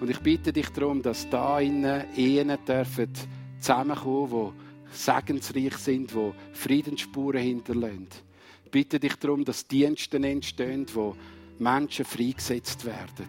Und 0.00 0.10
ich 0.10 0.20
bitte 0.20 0.52
dich 0.52 0.68
darum, 0.68 1.00
dass 1.00 1.30
da 1.30 1.60
innen 1.60 2.04
Ehen 2.14 2.52
dürfen 2.66 3.10
zusammenkommen, 3.58 4.52
die 4.92 4.94
segensreich 4.94 5.76
sind, 5.78 6.10
die 6.10 6.32
Friedensspuren 6.52 7.40
hinterlassen. 7.40 8.08
Ich 8.66 8.70
bitte 8.70 9.00
dich 9.00 9.16
darum, 9.16 9.46
dass 9.46 9.66
Dienste 9.66 10.18
entstehen, 10.18 10.84
wo 10.92 11.16
Menschen 11.58 12.04
freigesetzt 12.04 12.84
werden. 12.84 13.28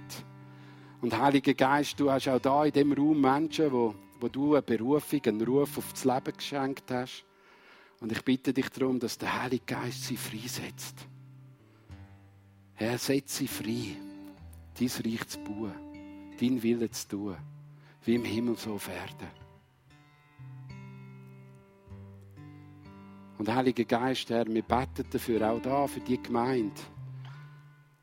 Und 0.99 1.17
Heiliger 1.17 1.53
Geist, 1.53 1.97
du 1.97 2.11
hast 2.11 2.27
auch 2.27 2.41
da 2.41 2.65
in 2.65 2.73
dem 2.73 2.91
Raum 2.91 3.21
Menschen, 3.21 3.71
die 3.71 4.08
wo 4.19 4.27
du 4.27 4.53
eine 4.53 4.61
Berufung, 4.61 5.21
einen 5.25 5.41
Ruf 5.41 5.77
auf 5.77 5.91
das 5.93 6.05
Leben 6.05 6.35
geschenkt 6.35 6.91
hast. 6.91 7.25
Und 7.99 8.11
ich 8.11 8.23
bitte 8.23 8.53
dich 8.53 8.69
darum, 8.69 8.99
dass 8.99 9.17
der 9.17 9.41
Heilige 9.41 9.65
Geist 9.65 10.03
sie 10.05 10.17
freisetzt. 10.17 10.95
Herr, 12.75 12.97
setz 12.97 13.37
sie 13.37 13.47
frei, 13.47 13.97
dein 14.79 14.87
Reich 14.87 15.27
zu 15.27 15.39
bauen, 15.39 15.73
dein 16.39 16.63
Wille 16.63 16.89
zu 16.91 17.07
tun, 17.09 17.37
wie 18.05 18.15
im 18.15 18.23
Himmel 18.23 18.55
so 18.55 18.73
auf 18.73 18.87
Erden. 18.87 19.27
Und 23.37 23.53
Heiliger 23.53 23.85
Geist, 23.85 24.29
Herr, 24.29 24.47
wir 24.47 24.63
beten 24.63 25.05
dafür 25.09 25.49
auch 25.49 25.61
da, 25.61 25.87
für 25.87 25.99
die 25.99 26.21
Gemeinde, 26.21 26.79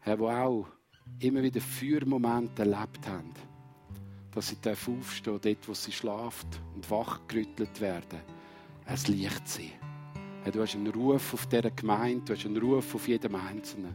Herr, 0.00 0.18
wo 0.18 0.28
auch 0.28 0.66
immer 1.20 1.42
wieder 1.42 1.60
Feuermomente 1.60 2.62
erlebt 2.62 3.06
haben 3.06 3.32
dass 4.36 4.48
sie 4.48 4.56
aufstehen 4.70 5.40
dort 5.42 5.66
wo 5.68 5.72
sie 5.72 5.92
schlaft 5.92 6.46
und 6.74 6.90
wachgerüttelt 6.90 7.80
werden. 7.80 8.20
Es 8.84 9.08
Licht 9.08 9.48
sein. 9.48 9.72
Du 10.52 10.60
hast 10.60 10.74
einen 10.74 10.88
Ruf 10.88 11.32
auf 11.32 11.46
dieser 11.46 11.70
Gemeinde, 11.70 12.26
du 12.26 12.32
hast 12.34 12.44
einen 12.44 12.58
Ruf 12.58 12.94
auf 12.94 13.08
jedem 13.08 13.34
Einzelnen. 13.34 13.94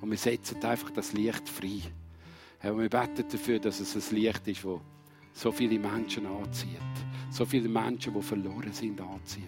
Und 0.00 0.10
wir 0.10 0.16
setzen 0.16 0.64
einfach 0.64 0.90
das 0.90 1.12
Licht 1.12 1.46
frei. 1.46 1.82
Und 2.70 2.80
wir 2.80 2.88
beten 2.88 3.26
dafür, 3.30 3.58
dass 3.58 3.78
es 3.80 3.94
ein 3.94 4.16
Licht 4.16 4.48
ist, 4.48 4.64
das 4.64 4.80
so 5.34 5.52
viele 5.52 5.78
Menschen 5.78 6.26
anzieht. 6.26 6.80
So 7.30 7.44
viele 7.44 7.68
Menschen, 7.68 8.14
die 8.14 8.22
verloren 8.22 8.72
sind, 8.72 8.98
anzieht. 8.98 9.44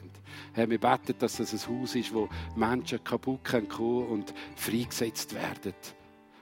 Herr, 0.52 0.68
wir 0.68 0.78
beten, 0.78 1.14
dass 1.18 1.40
es 1.40 1.54
ein 1.54 1.80
Haus 1.80 1.94
ist, 1.94 2.12
wo 2.12 2.28
Menschen 2.54 3.02
kaputt 3.02 3.40
kommen 3.44 4.06
und 4.08 4.34
freigesetzt 4.56 5.34
werden. 5.34 5.72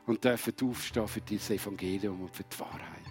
Und 0.07 0.25
dürfen 0.25 0.55
aufstehen 0.65 1.07
für 1.07 1.21
dieses 1.21 1.51
Evangelium 1.51 2.23
und 2.23 2.35
für 2.35 2.43
die 2.43 2.59
Wahrheit. 2.59 3.06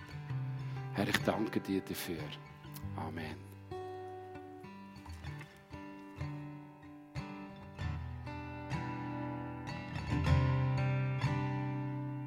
Herr, 0.96 1.08
ich 1.08 1.18
danke 1.20 1.60
dir 1.60 1.82
dafür. 1.82 2.24
Amen. 2.96 3.45